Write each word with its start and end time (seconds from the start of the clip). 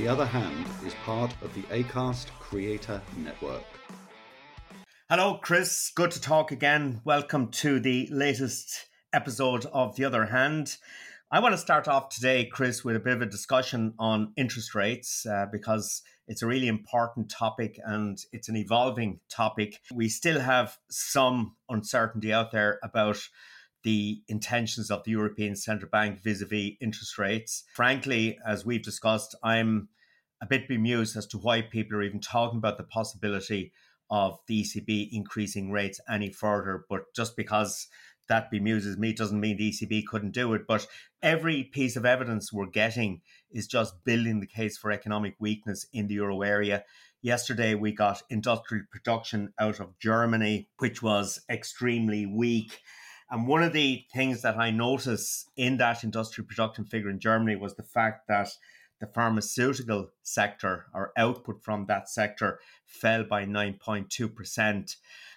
The 0.00 0.08
Other 0.08 0.24
Hand 0.24 0.66
is 0.86 0.94
part 1.04 1.30
of 1.42 1.52
the 1.52 1.60
Acast 1.64 2.28
Creator 2.38 3.02
Network. 3.18 3.64
Hello, 5.10 5.36
Chris. 5.42 5.92
Good 5.94 6.10
to 6.12 6.20
talk 6.22 6.52
again. 6.52 7.02
Welcome 7.04 7.50
to 7.50 7.78
the 7.78 8.08
latest 8.10 8.86
episode 9.12 9.66
of 9.66 9.96
The 9.96 10.06
Other 10.06 10.24
Hand. 10.24 10.78
I 11.30 11.40
want 11.40 11.52
to 11.52 11.58
start 11.58 11.86
off 11.86 12.08
today, 12.08 12.46
Chris, 12.46 12.82
with 12.82 12.96
a 12.96 12.98
bit 12.98 13.12
of 13.12 13.20
a 13.20 13.26
discussion 13.26 13.92
on 13.98 14.32
interest 14.38 14.74
rates 14.74 15.26
uh, 15.26 15.44
because 15.52 16.00
it's 16.26 16.40
a 16.40 16.46
really 16.46 16.68
important 16.68 17.30
topic 17.30 17.78
and 17.84 18.16
it's 18.32 18.48
an 18.48 18.56
evolving 18.56 19.20
topic. 19.28 19.80
We 19.92 20.08
still 20.08 20.40
have 20.40 20.78
some 20.88 21.56
uncertainty 21.68 22.32
out 22.32 22.52
there 22.52 22.78
about 22.82 23.18
the 23.82 24.22
intentions 24.28 24.90
of 24.90 25.04
the 25.04 25.12
European 25.12 25.56
Central 25.56 25.90
Bank 25.90 26.22
vis 26.22 26.42
a 26.42 26.46
vis 26.46 26.72
interest 26.80 27.18
rates. 27.18 27.64
Frankly, 27.74 28.38
as 28.46 28.64
we've 28.64 28.82
discussed, 28.82 29.34
I'm 29.42 29.88
a 30.42 30.46
bit 30.46 30.68
bemused 30.68 31.16
as 31.16 31.26
to 31.28 31.38
why 31.38 31.62
people 31.62 31.96
are 31.96 32.02
even 32.02 32.20
talking 32.20 32.58
about 32.58 32.78
the 32.78 32.84
possibility 32.84 33.72
of 34.10 34.38
the 34.48 34.62
ECB 34.62 35.08
increasing 35.12 35.70
rates 35.70 36.00
any 36.08 36.30
further. 36.30 36.84
But 36.88 37.14
just 37.14 37.36
because 37.36 37.86
that 38.28 38.50
bemuses 38.50 38.96
me 38.96 39.12
doesn't 39.12 39.40
mean 39.40 39.56
the 39.56 39.70
ECB 39.70 40.06
couldn't 40.06 40.32
do 40.32 40.54
it. 40.54 40.66
But 40.66 40.86
every 41.22 41.64
piece 41.64 41.96
of 41.96 42.06
evidence 42.06 42.52
we're 42.52 42.66
getting 42.66 43.22
is 43.50 43.66
just 43.66 44.04
building 44.04 44.40
the 44.40 44.46
case 44.46 44.78
for 44.78 44.90
economic 44.90 45.34
weakness 45.38 45.86
in 45.92 46.06
the 46.06 46.14
euro 46.14 46.42
area. 46.42 46.84
Yesterday, 47.22 47.74
we 47.74 47.92
got 47.92 48.22
industrial 48.30 48.84
production 48.90 49.52
out 49.58 49.80
of 49.80 49.98
Germany, 49.98 50.68
which 50.78 51.02
was 51.02 51.40
extremely 51.50 52.24
weak. 52.24 52.80
And 53.30 53.46
one 53.46 53.62
of 53.62 53.72
the 53.72 54.04
things 54.12 54.42
that 54.42 54.58
I 54.58 54.70
noticed 54.70 55.50
in 55.56 55.76
that 55.76 56.02
industrial 56.02 56.48
production 56.48 56.84
figure 56.84 57.10
in 57.10 57.20
Germany 57.20 57.56
was 57.56 57.76
the 57.76 57.84
fact 57.84 58.26
that 58.28 58.48
the 59.00 59.06
pharmaceutical 59.06 60.10
sector 60.22 60.86
or 60.92 61.12
output 61.16 61.62
from 61.62 61.86
that 61.86 62.08
sector 62.08 62.60
fell 62.84 63.24
by 63.24 63.44
9.2%. 63.44 64.96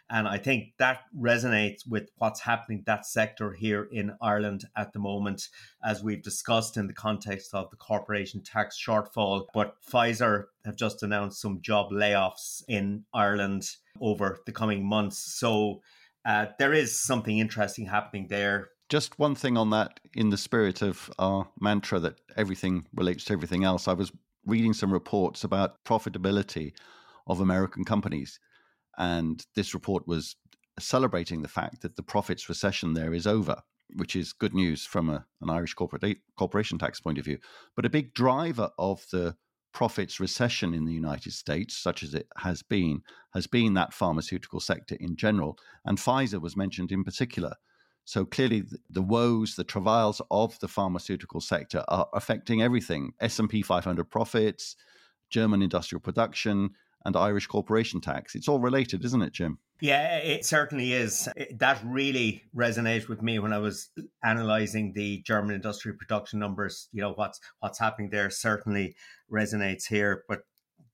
And 0.09 0.27
I 0.27 0.37
think 0.37 0.73
that 0.79 1.01
resonates 1.17 1.87
with 1.87 2.09
what's 2.17 2.41
happening 2.41 2.83
that 2.85 3.05
sector 3.05 3.53
here 3.53 3.87
in 3.91 4.15
Ireland 4.21 4.65
at 4.75 4.91
the 4.91 4.99
moment, 4.99 5.47
as 5.83 6.03
we've 6.03 6.21
discussed 6.21 6.75
in 6.77 6.87
the 6.87 6.93
context 6.93 7.53
of 7.53 7.69
the 7.71 7.77
corporation 7.77 8.43
tax 8.43 8.77
shortfall. 8.77 9.45
But 9.53 9.75
Pfizer 9.89 10.45
have 10.65 10.75
just 10.75 11.03
announced 11.03 11.41
some 11.41 11.61
job 11.61 11.89
layoffs 11.91 12.63
in 12.67 13.05
Ireland 13.13 13.77
over 14.01 14.39
the 14.45 14.51
coming 14.51 14.85
months. 14.85 15.17
So 15.17 15.81
uh, 16.25 16.47
there 16.59 16.73
is 16.73 17.01
something 17.01 17.37
interesting 17.37 17.85
happening 17.85 18.27
there. 18.29 18.69
Just 18.89 19.17
one 19.17 19.35
thing 19.35 19.57
on 19.57 19.69
that, 19.71 19.99
in 20.13 20.29
the 20.29 20.37
spirit 20.37 20.81
of 20.81 21.09
our 21.17 21.47
mantra 21.59 21.99
that 21.99 22.19
everything 22.37 22.85
relates 22.93 23.25
to 23.25 23.33
everything 23.33 23.63
else, 23.63 23.87
I 23.87 23.93
was 23.93 24.11
reading 24.45 24.73
some 24.73 24.91
reports 24.91 25.43
about 25.43 25.83
profitability 25.85 26.73
of 27.27 27.39
American 27.39 27.85
companies. 27.85 28.39
And 28.97 29.43
this 29.55 29.73
report 29.73 30.07
was 30.07 30.35
celebrating 30.79 31.41
the 31.41 31.47
fact 31.47 31.81
that 31.81 31.95
the 31.95 32.03
profits 32.03 32.49
recession 32.49 32.93
there 32.93 33.13
is 33.13 33.25
over, 33.25 33.61
which 33.95 34.15
is 34.15 34.33
good 34.33 34.53
news 34.53 34.85
from 34.85 35.09
a, 35.09 35.25
an 35.41 35.49
Irish 35.49 35.73
corporate 35.73 36.17
corporation 36.37 36.77
tax 36.77 36.99
point 36.99 37.17
of 37.17 37.25
view. 37.25 37.39
But 37.75 37.85
a 37.85 37.89
big 37.89 38.13
driver 38.13 38.69
of 38.77 39.05
the 39.11 39.35
profits 39.73 40.19
recession 40.19 40.73
in 40.73 40.85
the 40.85 40.93
United 40.93 41.33
States, 41.33 41.75
such 41.75 42.03
as 42.03 42.13
it 42.13 42.27
has 42.37 42.61
been, 42.61 43.01
has 43.33 43.47
been 43.47 43.73
that 43.73 43.93
pharmaceutical 43.93 44.59
sector 44.59 44.95
in 44.99 45.15
general, 45.15 45.57
and 45.85 45.97
Pfizer 45.97 46.39
was 46.39 46.55
mentioned 46.55 46.91
in 46.91 47.03
particular. 47.03 47.55
So 48.05 48.25
clearly, 48.25 48.63
the 48.89 49.01
woes, 49.01 49.55
the 49.55 49.63
travails 49.63 50.21
of 50.29 50.59
the 50.59 50.67
pharmaceutical 50.67 51.41
sector 51.41 51.83
are 51.87 52.07
affecting 52.13 52.61
everything: 52.61 53.13
S 53.19 53.39
and 53.39 53.49
P 53.49 53.61
500 53.61 54.03
profits, 54.09 54.75
German 55.29 55.61
industrial 55.61 56.01
production, 56.01 56.71
and 57.05 57.15
Irish 57.15 57.47
corporation 57.47 58.01
tax. 58.01 58.35
It's 58.35 58.47
all 58.47 58.59
related, 58.59 59.03
isn't 59.03 59.21
it, 59.21 59.33
Jim? 59.33 59.57
Yeah, 59.83 60.15
it 60.19 60.45
certainly 60.45 60.93
is. 60.93 61.27
That 61.57 61.81
really 61.83 62.43
resonated 62.55 63.09
with 63.09 63.21
me 63.21 63.37
when 63.39 63.51
I 63.51 63.57
was 63.57 63.89
analyzing 64.23 64.93
the 64.93 65.21
German 65.23 65.53
industrial 65.53 65.97
production 65.97 66.39
numbers. 66.39 66.87
You 66.93 67.01
know 67.01 67.11
what's 67.11 67.41
what's 67.59 67.79
happening 67.79 68.09
there 68.09 68.29
certainly 68.29 68.95
resonates 69.29 69.89
here. 69.89 70.23
But 70.29 70.43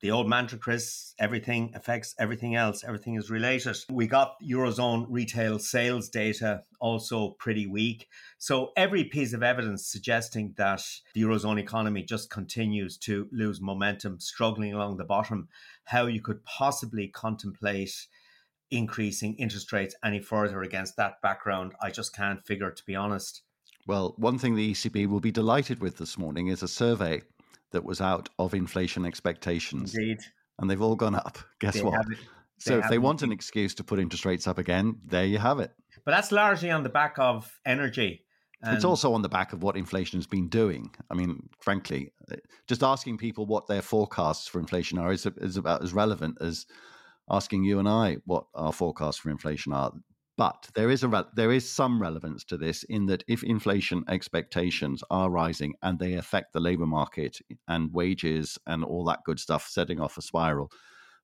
the 0.01 0.09
old 0.09 0.27
mantra, 0.27 0.57
Chris, 0.57 1.13
everything 1.19 1.71
affects 1.75 2.15
everything 2.17 2.55
else. 2.55 2.83
Everything 2.83 3.13
is 3.13 3.29
related. 3.29 3.77
We 3.91 4.07
got 4.07 4.37
Eurozone 4.41 5.05
retail 5.07 5.59
sales 5.59 6.09
data 6.09 6.63
also 6.81 7.35
pretty 7.37 7.67
weak. 7.67 8.07
So 8.39 8.71
every 8.75 9.03
piece 9.03 9.33
of 9.33 9.43
evidence 9.43 9.85
suggesting 9.85 10.55
that 10.57 10.81
the 11.13 11.21
Eurozone 11.21 11.59
economy 11.59 12.01
just 12.01 12.31
continues 12.31 12.97
to 12.99 13.27
lose 13.31 13.61
momentum, 13.61 14.19
struggling 14.19 14.73
along 14.73 14.97
the 14.97 15.03
bottom, 15.05 15.47
how 15.83 16.07
you 16.07 16.23
could 16.23 16.43
possibly 16.43 17.07
contemplate 17.07 18.07
increasing 18.71 19.35
interest 19.35 19.71
rates 19.71 19.95
any 20.03 20.19
further 20.19 20.61
against 20.61 20.97
that 20.97 21.21
background, 21.21 21.73
I 21.81 21.89
just 21.89 22.15
can't 22.15 22.45
figure, 22.45 22.71
to 22.71 22.85
be 22.85 22.95
honest. 22.95 23.41
Well, 23.87 24.13
one 24.17 24.37
thing 24.37 24.55
the 24.55 24.71
ECB 24.71 25.07
will 25.07 25.19
be 25.19 25.31
delighted 25.31 25.79
with 25.79 25.97
this 25.97 26.17
morning 26.17 26.47
is 26.47 26.61
a 26.61 26.67
survey 26.67 27.21
that 27.71 27.83
was 27.83 28.01
out 28.01 28.29
of 28.37 28.53
inflation 28.53 29.05
expectations. 29.05 29.95
Indeed. 29.95 30.19
And 30.59 30.69
they've 30.69 30.81
all 30.81 30.95
gone 30.95 31.15
up. 31.15 31.37
Guess 31.59 31.75
they 31.75 31.83
what? 31.83 32.05
So 32.57 32.77
if 32.79 32.89
they 32.89 32.97
want 32.97 33.21
an 33.21 33.31
excuse 33.31 33.73
to 33.75 33.83
put 33.83 33.99
interest 33.99 34.25
rates 34.25 34.45
up 34.45 34.57
again, 34.57 34.97
there 35.05 35.25
you 35.25 35.37
have 35.37 35.59
it. 35.59 35.71
But 36.03 36.11
that's 36.11 36.31
largely 36.31 36.69
on 36.69 36.83
the 36.83 36.89
back 36.89 37.15
of 37.17 37.59
energy. 37.65 38.25
And 38.61 38.75
it's 38.75 38.83
um, 38.83 38.89
also 38.89 39.13
on 39.13 39.21
the 39.21 39.29
back 39.29 39.53
of 39.53 39.63
what 39.63 39.77
inflation 39.77 40.19
has 40.19 40.27
been 40.27 40.49
doing. 40.49 40.93
I 41.09 41.13
mean, 41.13 41.47
frankly, 41.61 42.11
just 42.67 42.83
asking 42.83 43.17
people 43.17 43.45
what 43.45 43.67
their 43.67 43.81
forecasts 43.81 44.47
for 44.47 44.59
inflation 44.59 44.97
are 44.97 45.13
is, 45.13 45.25
is 45.37 45.55
about 45.55 45.81
as 45.81 45.93
relevant 45.93 46.37
as 46.41 46.65
asking 47.29 47.63
you 47.63 47.79
and 47.79 47.87
I 47.87 48.17
what 48.25 48.45
our 48.55 48.73
forecasts 48.73 49.17
for 49.17 49.29
inflation 49.29 49.73
are. 49.73 49.91
But 50.37 50.69
there 50.73 50.89
is 50.89 51.03
a 51.03 51.09
re- 51.09 51.23
there 51.35 51.51
is 51.51 51.69
some 51.69 52.01
relevance 52.01 52.45
to 52.45 52.57
this 52.57 52.83
in 52.83 53.07
that 53.07 53.23
if 53.27 53.43
inflation 53.43 54.05
expectations 54.07 55.03
are 55.09 55.29
rising 55.29 55.73
and 55.81 55.99
they 55.99 56.13
affect 56.13 56.53
the 56.53 56.61
labor 56.61 56.85
market 56.85 57.39
and 57.67 57.93
wages 57.93 58.57
and 58.65 58.85
all 58.85 59.03
that 59.05 59.23
good 59.25 59.39
stuff, 59.39 59.67
setting 59.67 59.99
off 59.99 60.17
a 60.17 60.21
spiral, 60.21 60.71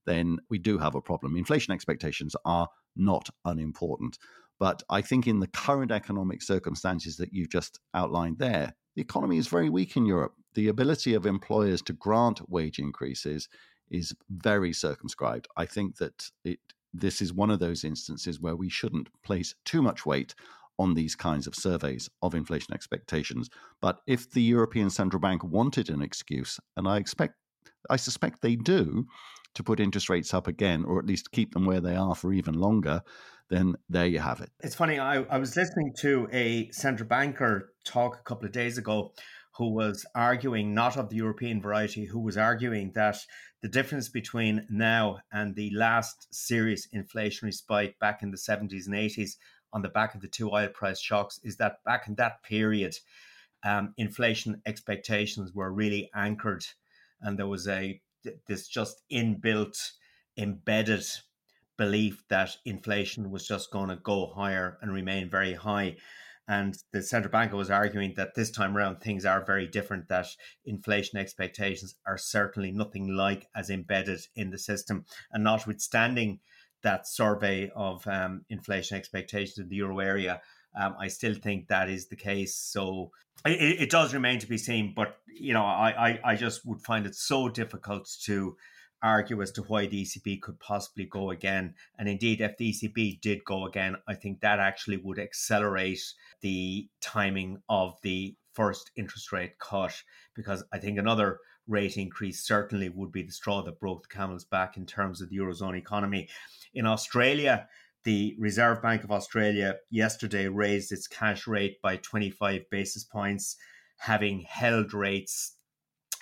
then 0.05 0.37
we 0.49 0.57
do 0.57 0.77
have 0.77 0.95
a 0.95 1.01
problem. 1.01 1.37
Inflation 1.37 1.73
expectations 1.73 2.35
are 2.43 2.67
not 2.95 3.29
unimportant. 3.45 4.17
But 4.59 4.83
I 4.89 5.01
think 5.01 5.27
in 5.27 5.39
the 5.39 5.47
current 5.47 5.91
economic 5.91 6.41
circumstances 6.41 7.17
that 7.17 7.33
you've 7.33 7.49
just 7.49 7.79
outlined 7.93 8.39
there, 8.39 8.73
the 8.95 9.01
economy 9.01 9.37
is 9.37 9.47
very 9.47 9.69
weak 9.69 9.97
in 9.97 10.05
Europe. 10.05 10.33
the 10.53 10.67
ability 10.69 11.13
of 11.13 11.25
employers 11.25 11.81
to 11.81 11.91
grant 11.91 12.49
wage 12.49 12.79
increases 12.79 13.49
is 13.89 14.13
very 14.29 14.73
circumscribed. 14.73 15.47
I 15.55 15.65
think 15.65 15.97
that 15.97 16.29
it 16.43 16.59
this 16.93 17.21
is 17.21 17.33
one 17.33 17.51
of 17.51 17.59
those 17.59 17.83
instances 17.83 18.39
where 18.39 18.55
we 18.55 18.69
shouldn't 18.69 19.09
place 19.21 19.53
too 19.65 19.81
much 19.81 20.05
weight 20.05 20.33
on 20.79 20.93
these 20.93 21.13
kinds 21.13 21.45
of 21.45 21.53
surveys 21.53 22.09
of 22.21 22.33
inflation 22.33 22.73
expectations. 22.73 23.49
But 23.81 23.99
if 24.07 24.31
the 24.31 24.41
European 24.41 24.89
Central 24.89 25.19
Bank 25.19 25.43
wanted 25.43 25.89
an 25.89 26.01
excuse, 26.01 26.59
and 26.77 26.87
I 26.87 26.97
expect 26.97 27.35
I 27.89 27.97
suspect 27.97 28.41
they 28.41 28.55
do, 28.55 29.05
to 29.55 29.63
put 29.63 29.79
interest 29.79 30.09
rates 30.09 30.33
up 30.33 30.47
again, 30.47 30.83
or 30.85 30.99
at 30.99 31.05
least 31.05 31.31
keep 31.31 31.53
them 31.53 31.65
where 31.65 31.81
they 31.81 31.95
are 31.95 32.15
for 32.15 32.33
even 32.33 32.55
longer, 32.55 33.01
then 33.49 33.75
there 33.89 34.05
you 34.05 34.19
have 34.19 34.41
it. 34.41 34.49
It's 34.61 34.75
funny, 34.75 34.99
I, 34.99 35.23
I 35.23 35.37
was 35.37 35.55
listening 35.55 35.93
to 35.99 36.27
a 36.31 36.69
central 36.71 37.07
banker 37.07 37.73
talk 37.85 38.17
a 38.19 38.23
couple 38.23 38.45
of 38.45 38.51
days 38.51 38.77
ago 38.77 39.13
who 39.57 39.69
was 39.69 40.05
arguing, 40.13 40.73
not 40.73 40.97
of 40.97 41.09
the 41.09 41.15
European 41.15 41.61
variety, 41.61 42.05
who 42.05 42.19
was 42.19 42.37
arguing 42.37 42.91
that 42.93 43.17
the 43.61 43.69
difference 43.69 44.09
between 44.09 44.67
now 44.69 45.19
and 45.31 45.55
the 45.55 45.71
last 45.73 46.27
serious 46.31 46.87
inflationary 46.93 47.53
spike 47.53 47.97
back 47.99 48.21
in 48.21 48.31
the 48.31 48.37
70s 48.37 48.85
and 48.85 48.95
80s 48.95 49.37
on 49.71 49.81
the 49.81 49.89
back 49.89 50.13
of 50.13 50.21
the 50.21 50.27
two 50.27 50.51
oil 50.51 50.67
price 50.67 50.99
shocks 50.99 51.39
is 51.43 51.57
that 51.57 51.83
back 51.85 52.07
in 52.07 52.15
that 52.15 52.43
period, 52.43 52.95
um, 53.63 53.93
inflation 53.97 54.61
expectations 54.65 55.53
were 55.53 55.71
really 55.71 56.09
anchored. 56.13 56.65
And 57.21 57.39
there 57.39 57.47
was 57.47 57.67
a 57.67 58.01
this 58.47 58.67
just 58.67 59.03
inbuilt 59.11 59.91
embedded 60.37 61.05
belief 61.77 62.23
that 62.29 62.57
inflation 62.65 63.31
was 63.31 63.47
just 63.47 63.71
going 63.71 63.89
to 63.89 63.97
go 63.97 64.31
higher 64.35 64.77
and 64.81 64.91
remain 64.91 65.29
very 65.29 65.53
high 65.53 65.95
and 66.47 66.77
the 66.91 67.01
central 67.01 67.31
banker 67.31 67.55
was 67.55 67.71
arguing 67.71 68.13
that 68.15 68.35
this 68.35 68.51
time 68.51 68.77
around 68.77 68.97
things 68.97 69.25
are 69.25 69.43
very 69.43 69.67
different, 69.67 70.09
that 70.09 70.27
inflation 70.65 71.17
expectations 71.17 71.95
are 72.05 72.17
certainly 72.17 72.71
nothing 72.71 73.07
like 73.07 73.47
as 73.55 73.69
embedded 73.69 74.21
in 74.35 74.51
the 74.51 74.59
system. 74.59 75.05
And 75.31 75.43
notwithstanding 75.43 76.39
that 76.83 77.07
survey 77.07 77.71
of 77.75 78.07
um, 78.07 78.45
inflation 78.49 78.95
expectations 78.95 79.57
in 79.57 79.69
the 79.69 79.77
euro 79.77 79.99
area, 79.99 80.41
um, 80.79 80.95
I 80.99 81.07
still 81.07 81.33
think 81.33 81.67
that 81.67 81.89
is 81.89 82.07
the 82.07 82.15
case. 82.15 82.55
So 82.55 83.11
it, 83.43 83.81
it, 83.81 83.89
does 83.89 84.13
remain 84.13 84.39
to 84.39 84.47
be 84.47 84.57
seen. 84.57 84.93
But, 84.95 85.17
you 85.27 85.53
know, 85.53 85.63
I, 85.63 86.09
I, 86.09 86.19
I 86.23 86.35
just 86.35 86.65
would 86.65 86.81
find 86.81 87.07
it 87.07 87.15
so 87.15 87.49
difficult 87.49 88.07
to 88.25 88.55
argue 89.05 89.41
as 89.41 89.51
to 89.51 89.61
why 89.63 89.85
the 89.85 90.03
ECB 90.03 90.41
could 90.41 90.59
possibly 90.59 91.05
go 91.05 91.29
again. 91.29 91.75
And 91.97 92.09
indeed, 92.09 92.41
if 92.41 92.57
the 92.57 92.71
ECB 92.71 93.21
did 93.21 93.45
go 93.45 93.65
again, 93.65 93.97
I 94.07 94.15
think 94.15 94.41
that 94.41 94.59
actually 94.59 94.97
would 94.97 95.19
accelerate 95.19 96.01
the 96.41 96.89
timing 97.01 97.61
of 97.69 97.95
the 98.01 98.35
first 98.53 98.91
interest 98.95 99.31
rate 99.31 99.59
cut 99.59 100.01
because 100.33 100.63
I 100.73 100.79
think 100.79 100.97
another 100.97 101.39
rate 101.67 101.97
increase 101.97 102.45
certainly 102.45 102.89
would 102.89 103.11
be 103.11 103.21
the 103.21 103.31
straw 103.31 103.61
that 103.61 103.79
broke 103.79 104.03
the 104.03 104.15
camel's 104.15 104.45
back 104.45 104.75
in 104.75 104.85
terms 104.85 105.21
of 105.21 105.29
the 105.29 105.37
Eurozone 105.37 105.77
economy. 105.77 106.27
In 106.73 106.85
Australia, 106.85 107.67
the 108.03 108.35
Reserve 108.39 108.81
Bank 108.81 109.03
of 109.03 109.11
Australia 109.11 109.75
yesterday 109.89 110.47
raised 110.47 110.91
its 110.91 111.07
cash 111.07 111.47
rate 111.47 111.81
by 111.81 111.97
25 111.97 112.69
basis 112.69 113.03
points, 113.03 113.55
having 113.97 114.41
held 114.41 114.93
rates 114.93 115.53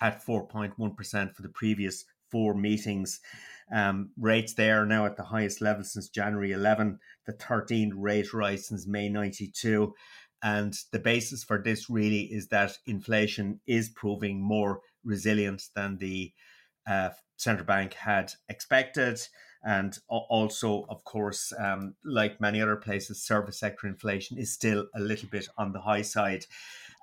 at 0.01 0.25
4.1% 0.25 1.35
for 1.35 1.41
the 1.41 1.49
previous 1.49 2.05
four 2.33 2.55
meetings. 2.55 3.21
Um, 3.71 4.09
rates 4.19 4.55
there 4.55 4.85
now 4.85 5.05
at 5.05 5.15
the 5.15 5.23
highest 5.23 5.61
level 5.61 5.83
since 5.83 6.09
January 6.09 6.51
11, 6.51 6.99
the 7.25 7.33
13th 7.33 7.93
rate 7.95 8.33
rise 8.33 8.67
since 8.67 8.85
May 8.85 9.07
92. 9.07 9.93
And 10.43 10.73
the 10.91 10.99
basis 10.99 11.43
for 11.43 11.61
this 11.63 11.89
really 11.89 12.23
is 12.23 12.47
that 12.49 12.77
inflation 12.85 13.61
is 13.65 13.89
proving 13.95 14.41
more 14.41 14.81
resilient 15.05 15.63
than 15.75 15.97
the 15.97 16.33
uh, 16.85 17.11
central 17.37 17.65
bank 17.65 17.93
had 17.93 18.33
expected. 18.49 19.21
And 19.63 19.97
also, 20.09 20.85
of 20.89 21.05
course, 21.05 21.53
um, 21.57 21.95
like 22.03 22.41
many 22.41 22.61
other 22.61 22.75
places, 22.75 23.23
service 23.23 23.59
sector 23.59 23.87
inflation 23.87 24.37
is 24.37 24.51
still 24.51 24.87
a 24.93 24.99
little 24.99 25.29
bit 25.29 25.47
on 25.57 25.71
the 25.71 25.79
high 25.79 26.01
side. 26.01 26.45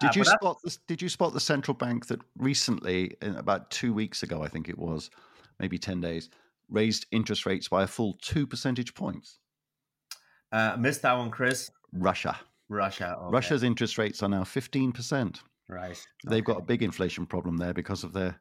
Did 0.01 0.11
uh, 0.11 0.13
you 0.17 0.25
spot 0.25 0.57
this, 0.65 0.79
Did 0.87 1.03
you 1.03 1.09
spot 1.09 1.33
the 1.33 1.41
central 1.41 1.75
bank 1.75 2.07
that 2.07 2.21
recently, 2.37 3.17
about 3.23 3.71
two 3.71 3.93
weeks 3.93 4.23
ago, 4.23 4.43
I 4.43 4.49
think 4.49 4.69
it 4.69 4.79
was, 4.79 5.11
maybe 5.59 5.79
ten 5.79 6.01
days, 6.01 6.31
raised 6.69 7.07
interest 7.13 7.47
rates 7.47 7.69
by 7.69 7.83
a 7.83 7.87
full 7.87 8.17
two 8.23 8.47
percentage 8.47 8.95
points? 8.95 9.39
Uh, 10.53 10.77
missed 10.79 11.03
that 11.03 11.17
one, 11.17 11.31
Chris. 11.31 11.71
Russia. 11.93 12.39
Russia. 12.69 13.17
Okay. 13.21 13.33
Russia's 13.33 13.63
interest 13.63 13.99
rates 13.99 14.23
are 14.23 14.29
now 14.29 14.45
fifteen 14.45 14.93
percent. 14.93 15.43
Right. 15.69 16.01
They've 16.27 16.45
got 16.45 16.59
a 16.59 16.63
big 16.63 16.83
inflation 16.83 17.27
problem 17.27 17.57
there 17.57 17.75
because 17.75 18.03
of 18.03 18.13
their 18.13 18.41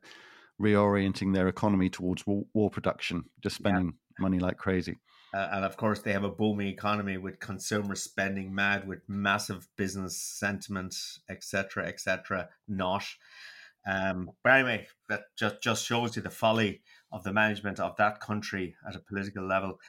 reorienting 0.59 1.33
their 1.33 1.47
economy 1.47 1.89
towards 1.89 2.25
war, 2.25 2.44
war 2.53 2.69
production, 2.69 3.23
just 3.44 3.55
spending 3.55 3.85
yeah. 3.85 4.21
money 4.21 4.39
like 4.39 4.57
crazy. 4.57 4.97
Uh, 5.33 5.47
and 5.51 5.65
of 5.65 5.77
course, 5.77 5.99
they 5.99 6.11
have 6.11 6.23
a 6.23 6.29
booming 6.29 6.67
economy 6.67 7.17
with 7.17 7.39
consumer 7.39 7.95
spending 7.95 8.53
mad, 8.53 8.87
with 8.87 9.07
massive 9.07 9.67
business 9.75 10.19
sentiment, 10.19 10.95
etc., 11.29 11.85
etc. 11.85 12.49
Not. 12.67 13.03
Um, 13.87 14.31
but 14.43 14.53
anyway, 14.53 14.87
that 15.07 15.21
just 15.37 15.61
just 15.61 15.85
shows 15.85 16.15
you 16.15 16.21
the 16.21 16.29
folly 16.29 16.81
of 17.11 17.23
the 17.23 17.33
management 17.33 17.79
of 17.79 17.95
that 17.97 18.19
country 18.19 18.75
at 18.87 18.95
a 18.95 18.99
political 18.99 19.45
level. 19.45 19.79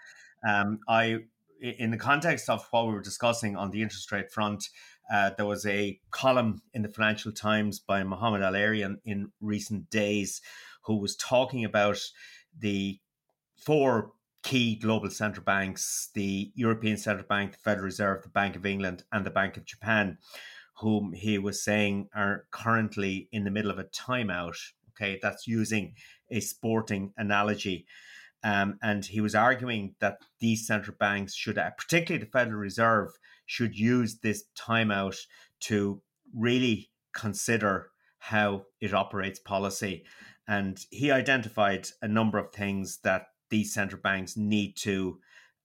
Um, 0.47 0.81
I, 0.89 1.19
in 1.61 1.91
the 1.91 1.97
context 1.97 2.49
of 2.49 2.67
what 2.71 2.87
we 2.87 2.95
were 2.95 3.03
discussing 3.03 3.57
on 3.57 3.71
the 3.71 3.83
interest 3.83 4.11
rate 4.13 4.31
front, 4.31 4.65
uh, 5.13 5.31
there 5.37 5.47
was 5.47 5.67
a 5.67 5.99
column 6.11 6.63
in 6.73 6.83
the 6.83 6.89
Financial 6.89 7.33
Times 7.33 7.81
by 7.81 8.03
Mohamed 8.05 8.43
El-Erian 8.43 8.97
in 9.05 9.33
recent 9.41 9.91
days, 9.91 10.41
who 10.85 10.97
was 10.99 11.17
talking 11.17 11.65
about 11.65 11.99
the 12.57 13.01
four 13.57 14.13
key 14.43 14.77
global 14.77 15.11
central 15.11 15.45
banks 15.45 16.11
the 16.15 16.51
European 16.55 16.97
Central 16.97 17.27
Bank, 17.27 17.53
the 17.53 17.59
Federal 17.59 17.85
Reserve, 17.85 18.23
the 18.23 18.29
Bank 18.29 18.57
of 18.57 18.67
England, 18.67 19.05
and 19.13 19.25
the 19.25 19.31
Bank 19.31 19.57
of 19.57 19.65
Japan, 19.65 20.19
whom 20.79 21.13
he 21.13 21.39
was 21.39 21.63
saying 21.63 22.09
are 22.15 22.47
currently 22.51 23.29
in 23.33 23.45
the 23.45 23.51
middle 23.51 23.71
of 23.71 23.79
a 23.79 23.85
timeout. 23.85 24.57
Okay, 24.91 25.19
that's 25.23 25.47
using 25.47 25.95
a 26.31 26.41
sporting 26.41 27.13
analogy. 27.17 27.87
Um, 28.43 28.79
and 28.83 29.05
he 29.05 29.21
was 29.21 29.35
arguing 29.35 29.95
that 30.01 30.19
these 30.39 30.67
central 30.67 30.97
banks 30.99 31.35
should, 31.35 31.59
uh, 31.59 31.71
particularly 31.71 32.25
the 32.25 32.31
Federal 32.31 32.59
Reserve, 32.59 33.11
should 33.47 33.77
use 33.77 34.19
this 34.19 34.45
timeout 34.57 35.17
to 35.61 36.01
really 36.35 36.91
consider 37.13 37.91
how 38.19 38.67
it 38.81 38.95
operates 38.95 39.39
policy. 39.39 40.05
And 40.47 40.79
he 40.91 41.11
identified 41.11 41.89
a 42.01 42.09
number 42.09 42.39
of 42.39 42.53
things 42.53 42.99
that 42.99 43.27
these 43.51 43.75
central 43.75 44.01
banks 44.01 44.37
need 44.37 44.77
to 44.79 45.19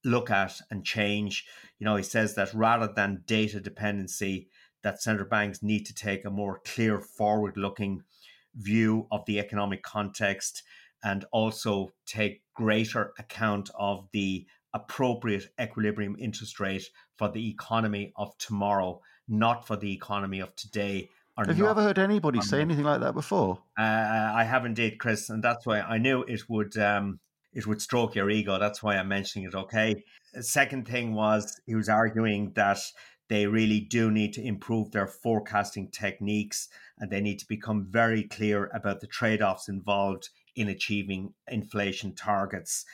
look 0.03 0.29
at 0.29 0.61
and 0.69 0.85
change. 0.85 1.45
You 1.79 1.85
know, 1.85 1.95
he 1.95 2.03
says 2.03 2.35
that 2.35 2.53
rather 2.53 2.91
than 2.93 3.23
data 3.25 3.59
dependency, 3.59 4.49
that 4.83 5.01
central 5.01 5.27
banks 5.27 5.63
need 5.63 5.85
to 5.87 5.95
take 5.95 6.25
a 6.25 6.29
more 6.29 6.61
clear, 6.63 6.99
forward 6.99 7.57
looking 7.57 8.03
view 8.55 9.07
of 9.11 9.25
the 9.25 9.39
economic 9.39 9.83
context 9.83 10.63
and 11.03 11.25
also 11.31 11.89
take 12.05 12.43
greater 12.53 13.13
account 13.19 13.69
of 13.77 14.07
the 14.11 14.45
appropriate 14.73 15.45
equilibrium 15.59 16.15
interest 16.19 16.59
rate 16.59 16.83
for 17.17 17.29
the 17.29 17.49
economy 17.49 18.11
of 18.15 18.37
tomorrow, 18.37 19.01
not 19.27 19.65
for 19.65 19.75
the 19.75 19.91
economy 19.91 20.39
of 20.39 20.55
today. 20.55 21.09
Have 21.37 21.57
you 21.57 21.67
ever 21.67 21.81
heard 21.81 21.99
anybody 21.99 22.41
say 22.41 22.61
anything 22.61 22.85
like 22.85 23.01
that 23.01 23.13
before? 23.13 23.59
Uh, 23.77 23.81
I 23.81 24.45
have 24.45 24.65
indeed, 24.65 24.99
Chris, 24.99 25.29
and 25.29 25.43
that's 25.43 25.65
why 25.65 25.81
I 25.81 25.97
knew 25.97 26.23
it 26.23 26.43
would 26.47 26.77
um, 26.77 27.19
it 27.55 27.65
would 27.65 27.81
stroke 27.81 28.13
your 28.15 28.29
ego. 28.29 28.59
That's 28.59 28.83
why 28.83 28.97
I'm 28.97 29.07
mentioning 29.07 29.47
it. 29.47 29.55
Okay. 29.55 30.03
second 30.41 30.87
thing 30.87 31.13
was 31.13 31.59
he 31.65 31.73
was 31.73 31.89
arguing 31.89 32.51
that 32.55 32.79
they 33.29 33.47
really 33.47 33.79
do 33.79 34.11
need 34.11 34.33
to 34.33 34.45
improve 34.45 34.91
their 34.91 35.07
forecasting 35.07 35.89
techniques 35.89 36.67
and 36.99 37.09
they 37.09 37.21
need 37.21 37.39
to 37.39 37.47
become 37.47 37.87
very 37.89 38.23
clear 38.23 38.69
about 38.73 39.01
the 39.01 39.07
trade 39.07 39.41
offs 39.41 39.67
involved 39.69 40.29
in 40.55 40.67
achieving 40.67 41.33
inflation 41.47 42.13
targets. 42.13 42.85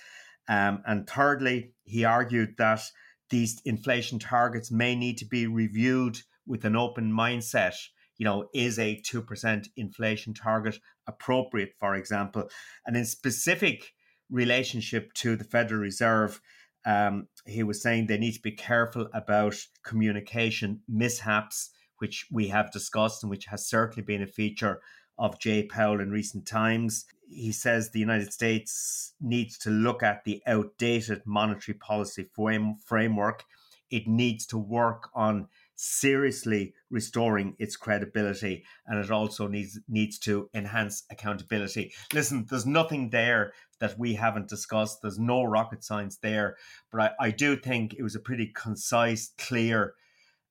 Um, 0.48 0.84
and 0.86 1.10
thirdly, 1.10 1.74
he 1.84 2.06
argued 2.06 2.56
that 2.58 2.82
these 3.30 3.62
inflation 3.66 4.20
targets 4.20 4.72
may 4.72 4.96
need 4.96 5.18
to 5.18 5.26
be 5.26 5.48
reviewed 5.48 6.20
with 6.46 6.66
an 6.66 6.76
open 6.76 7.12
mindset. 7.12 7.76
You 8.18 8.26
know, 8.26 8.50
is 8.54 8.78
a 8.78 9.02
2% 9.02 9.68
inflation 9.76 10.34
target 10.34 10.80
appropriate, 11.08 11.74
for 11.80 11.96
example? 11.96 12.50
And 12.86 12.96
in 12.96 13.06
specific 13.06 13.94
relationship 14.32 15.14
to 15.14 15.36
the 15.36 15.44
Federal 15.44 15.82
Reserve, 15.82 16.42
um, 16.86 17.28
he 17.46 17.64
was 17.64 17.82
saying 17.82 18.08
they 18.08 18.18
need 18.18 18.34
to 18.34 18.42
be 18.42 18.52
careful 18.52 19.08
about 19.14 19.56
communication 19.84 20.82
mishaps, 20.88 21.70
which 22.00 22.26
we 22.32 22.48
have 22.48 22.72
discussed 22.72 23.24
and 23.24 23.30
which 23.30 23.46
has 23.46 23.68
certainly 23.68 24.04
been 24.04 24.24
a 24.24 24.28
feature 24.28 24.82
of 25.18 25.40
Jay 25.40 25.64
Powell 25.64 26.02
in 26.02 26.10
recent 26.10 26.48
times. 26.48 27.06
He 27.30 27.52
says 27.52 27.92
the 27.92 28.00
United 28.00 28.34
States 28.34 29.14
needs 29.22 29.58
to 29.60 29.70
look 29.70 30.02
at 30.02 30.24
the 30.24 30.42
outdated 30.48 31.22
monetary 31.26 31.78
policy 31.78 32.28
frame, 32.34 32.76
framework. 32.84 33.44
It 33.92 34.08
needs 34.08 34.48
to 34.48 34.58
work 34.58 35.10
on 35.14 35.48
seriously 35.84 36.76
restoring 36.92 37.56
its 37.58 37.76
credibility 37.76 38.64
and 38.86 39.04
it 39.04 39.10
also 39.10 39.48
needs 39.48 39.80
needs 39.90 40.20
to 40.20 40.48
enhance 40.54 41.06
accountability. 41.10 41.92
Listen, 42.14 42.46
there's 42.48 42.68
nothing 42.68 43.10
there 43.10 43.52
that 43.80 43.98
we 43.98 44.14
haven't 44.14 44.48
discussed. 44.48 45.02
There's 45.02 45.18
no 45.18 45.44
rocket 45.44 45.84
science 45.84 46.18
there, 46.18 46.56
but 46.92 47.16
I, 47.20 47.28
I 47.28 47.32
do 47.32 47.56
think 47.56 47.96
it 47.96 48.04
was 48.04 48.16
a 48.16 48.20
pretty 48.20 48.52
concise, 48.56 49.34
clear 49.40 49.96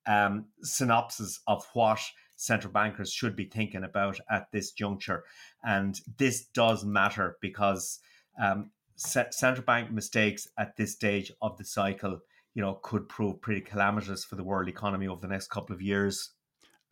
um, 0.05 0.47
synopsis 0.63 1.39
of 1.47 1.65
what 1.75 2.01
central 2.35 2.73
bankers 2.73 3.13
should 3.13 3.37
be 3.37 3.45
thinking 3.45 3.85
about 3.85 4.19
at 4.29 4.51
this 4.51 4.73
juncture. 4.73 5.23
And 5.63 6.01
this 6.19 6.47
does 6.47 6.85
matter 6.85 7.37
because 7.41 8.01
um, 8.43 8.73
central 8.97 9.65
bank 9.65 9.93
mistakes 9.93 10.49
at 10.59 10.77
this 10.77 10.93
stage 10.93 11.31
of 11.41 11.57
the 11.57 11.65
cycle 11.65 12.21
you 12.55 12.63
know, 12.63 12.79
could 12.83 13.09
prove 13.09 13.41
pretty 13.41 13.61
calamitous 13.61 14.25
for 14.25 14.37
the 14.37 14.45
world 14.45 14.69
economy 14.69 15.07
over 15.07 15.21
the 15.21 15.29
next 15.29 15.49
couple 15.49 15.75
of 15.75 15.83
years. 15.83 16.31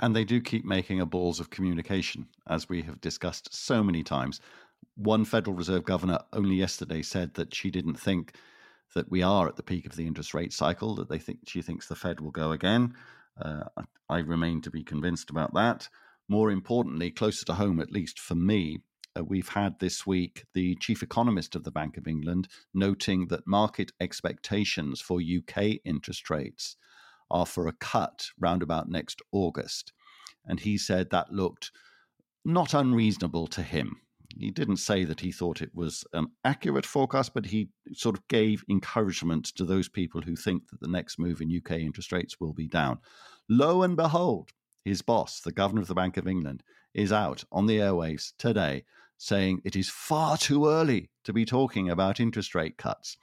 And 0.01 0.15
they 0.15 0.25
do 0.25 0.41
keep 0.41 0.65
making 0.65 1.01
a 1.01 1.07
balls 1.07 1.41
of 1.41 1.51
communication, 1.51 2.29
as 2.49 2.69
we 2.69 2.83
have 2.83 3.01
discussed 3.01 3.53
so 3.53 3.83
many 3.83 4.05
times. 4.05 4.41
One 4.95 5.25
Federal 5.25 5.57
Reserve 5.57 5.85
governor 5.85 6.21
only 6.33 6.57
yesterday 6.57 7.03
said 7.03 7.35
that 7.35 7.55
she 7.55 7.71
didn't 7.71 7.99
think 7.99 8.35
that 8.95 9.11
we 9.11 9.23
are 9.23 9.49
at 9.49 9.57
the 9.57 9.63
peak 9.63 9.87
of 9.87 9.97
the 9.97 10.07
interest 10.07 10.35
rate 10.35 10.53
cycle, 10.53 10.95
that 10.97 11.09
they 11.09 11.19
think 11.19 11.41
she 11.47 11.63
thinks 11.63 11.87
the 11.87 11.97
Fed 11.97 12.21
will 12.21 12.31
go 12.31 12.53
again. 12.53 12.95
Uh, 13.41 13.65
I 14.09 14.19
remain 14.19 14.61
to 14.63 14.71
be 14.71 14.83
convinced 14.83 15.31
about 15.31 15.53
that. 15.55 15.89
More 16.29 16.51
importantly, 16.51 17.11
closer 17.11 17.45
to 17.47 17.55
home, 17.55 17.81
at 17.81 17.93
least 17.93 18.19
for 18.19 18.35
me, 18.35 18.83
uh, 19.17 19.25
we've 19.25 19.49
had 19.49 19.79
this 19.79 20.07
week 20.07 20.45
the 20.55 20.77
chief 20.77 21.03
economist 21.03 21.55
of 21.55 21.65
the 21.65 21.71
Bank 21.71 21.97
of 21.97 22.07
England 22.07 22.49
noting 22.75 23.29
that 23.29 23.47
market 23.47 23.93
expectations 24.01 25.01
for 25.01 25.21
UK 25.21 25.79
interest 25.85 26.31
rates 26.31 26.77
are 27.31 27.47
for 27.47 27.67
a 27.67 27.73
cut 27.73 28.29
round 28.39 28.63
about 28.63 28.89
next 28.89 29.21
August. 29.33 29.93
And 30.47 30.61
he 30.61 30.79
said 30.79 31.11
that 31.11 31.33
looked 31.33 31.71
not 32.45 32.75
unreasonable 32.75 33.47
to 33.49 33.63
him. 33.63 34.01
He 34.39 34.51
didn't 34.51 34.77
say 34.77 35.05
that 35.05 35.21
he 35.21 35.33
thought 35.33 35.63
it 35.63 35.75
was 35.75 36.05
an 36.13 36.29
accurate 36.45 36.87
forecast, 36.87 37.35
but 37.35 37.47
he 37.47 37.71
sort 37.93 38.17
of 38.17 38.27
gave 38.29 38.65
encouragement 38.69 39.47
to 39.57 39.65
those 39.65 39.89
people 39.89 40.21
who 40.21 40.37
think 40.37 40.69
that 40.69 40.81
the 40.81 40.89
next 40.89 41.19
move 41.19 41.41
in 41.41 41.55
UK 41.55 41.81
interest 41.81 42.13
rates 42.13 42.39
will 42.39 42.53
be 42.53 42.69
down. 42.69 42.99
Lo 43.49 43.83
and 43.83 43.97
behold, 43.97 44.51
his 44.85 45.03
boss, 45.03 45.41
the 45.41 45.53
governor 45.53 45.81
of 45.81 45.89
the 45.89 45.95
Bank 45.95 46.17
of 46.17 46.29
England, 46.29 46.63
is 46.99 47.13
out 47.13 47.45
on 47.53 47.67
the 47.67 47.79
airwaves 47.79 48.33
today 48.39 48.85
saying 49.17 49.61
it 49.65 49.77
is 49.77 49.89
far 49.89 50.37
too 50.37 50.69
early 50.69 51.11
to 51.25 51.33
be 51.33 51.45
talking 51.45 51.91
about 51.91 52.21
interest 52.21 52.55
rate 52.55 52.77
cuts. 52.77 53.17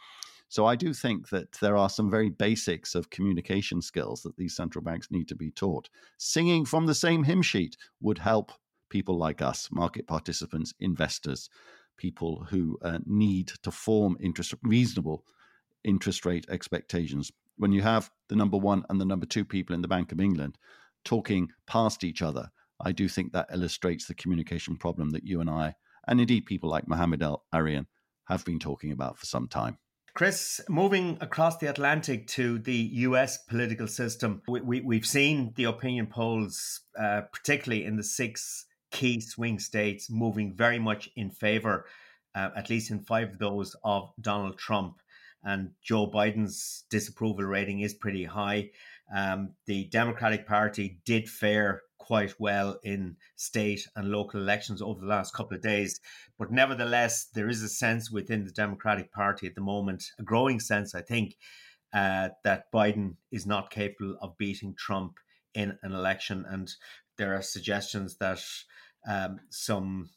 So 0.48 0.66
I 0.66 0.76
do 0.76 0.94
think 0.94 1.30
that 1.30 1.52
there 1.62 1.76
are 1.76 1.90
some 1.90 2.10
very 2.10 2.30
basics 2.30 2.96
of 2.96 3.10
communication 3.10 3.82
skills 3.82 4.22
that 4.22 4.38
these 4.38 4.56
central 4.56 4.84
banks 4.84 5.12
need 5.12 5.28
to 5.28 5.36
be 5.36 5.52
taught. 5.52 5.90
Singing 6.18 6.64
from 6.66 6.86
the 6.86 6.96
same 6.96 7.24
hymn 7.24 7.42
sheet 7.42 7.76
would 8.00 8.20
help 8.20 8.52
people 8.90 9.18
like 9.18 9.42
us, 9.42 9.70
market 9.72 10.08
participants, 10.08 10.74
investors, 10.80 11.50
people 11.98 12.46
who 12.50 12.78
uh, 12.82 13.00
need 13.06 13.52
to 13.64 13.72
form 13.72 14.18
interest 14.22 14.54
reasonable 14.64 15.26
interest 15.84 16.26
rate 16.26 16.46
expectations. 16.50 17.32
When 17.58 17.72
you 17.72 17.82
have 17.82 18.10
the 18.30 18.36
number 18.36 18.58
one 18.58 18.86
and 18.90 19.02
the 19.02 19.06
number 19.06 19.26
two 19.26 19.46
people 19.46 19.76
in 19.76 19.82
the 19.82 19.88
Bank 19.88 20.12
of 20.12 20.22
England 20.22 20.58
talking 21.04 21.50
past 21.68 22.04
each 22.04 22.22
other, 22.22 22.50
I 22.80 22.92
do 22.92 23.08
think 23.08 23.34
that 23.34 23.48
illustrates 23.54 24.06
the 24.06 24.14
communication 24.14 24.78
problem 24.78 25.12
that 25.12 25.26
you 25.26 25.42
and 25.42 25.50
I 25.50 25.76
and 26.08 26.20
indeed 26.20 26.46
people 26.46 26.70
like 26.70 26.88
Mohamed 26.88 27.22
El-Erian 27.22 27.88
have 28.28 28.46
been 28.46 28.60
talking 28.60 28.92
about 28.92 29.18
for 29.18 29.26
some 29.26 29.48
time. 29.48 29.78
Chris, 30.14 30.62
moving 30.70 31.18
across 31.20 31.58
the 31.58 31.70
Atlantic 31.70 32.26
to 32.28 32.58
the 32.60 32.74
US 32.74 33.38
political 33.38 33.88
system, 33.88 34.42
we, 34.48 34.80
we, 34.82 34.96
have 34.96 35.06
seen 35.06 35.52
the 35.56 35.66
opinion 35.66 36.08
polls, 36.08 36.82
uh, 36.98 37.22
particularly 37.34 37.84
in 37.84 37.98
the 37.98 38.04
six 38.04 38.66
key 38.92 39.20
swing 39.20 39.60
states, 39.60 40.10
moving 40.10 40.56
very 40.56 40.80
much 40.80 41.10
in 41.18 41.32
favor, 41.32 41.86
uh, 42.34 42.50
at 42.56 42.70
least 42.70 42.92
in 42.92 43.00
five 43.00 43.32
of 43.32 43.40
those, 43.40 43.76
of 43.84 44.14
Donald 44.22 44.58
Trump. 44.58 45.02
And 45.44 45.72
Joe 45.84 46.10
Biden's 46.10 46.86
disapproval 46.90 47.44
rating 47.44 47.82
is 47.82 47.94
pretty 47.94 48.24
high. 48.24 48.72
Um, 49.14 49.54
the 49.66 49.86
Democratic 49.86 50.48
Party 50.48 51.00
did 51.06 51.30
fare 51.30 51.82
quite 51.98 52.40
well 52.40 52.80
in 52.84 53.18
state 53.36 53.88
and 53.96 54.10
local 54.10 54.40
elections 54.40 54.82
over 54.82 55.02
the 55.02 55.08
last 55.08 55.34
couple 55.34 55.56
of 55.56 55.64
days. 55.64 56.00
But 56.38 56.52
nevertheless, 56.52 57.26
there 57.34 57.50
is 57.50 57.64
a 57.64 57.70
sense 57.70 58.12
within 58.12 58.46
the 58.46 58.52
Democratic 58.52 59.12
Party 59.12 59.48
at 59.48 59.56
the 59.56 59.62
moment, 59.62 60.12
a 60.20 60.24
growing 60.24 60.60
sense, 60.60 60.94
I 60.94 61.02
think, 61.02 61.36
uh, 61.94 62.30
that 62.44 62.72
Biden 62.72 63.16
is 63.32 63.48
not 63.48 63.72
capable 63.72 64.18
of 64.22 64.38
beating 64.38 64.76
Trump 64.78 65.14
in 65.56 65.78
an 65.82 65.94
election. 65.94 66.46
And 66.48 66.72
there 67.18 67.36
are 67.36 67.42
suggestions 67.42 68.18
that 68.18 68.42
um, 69.08 69.40
some 69.50 70.10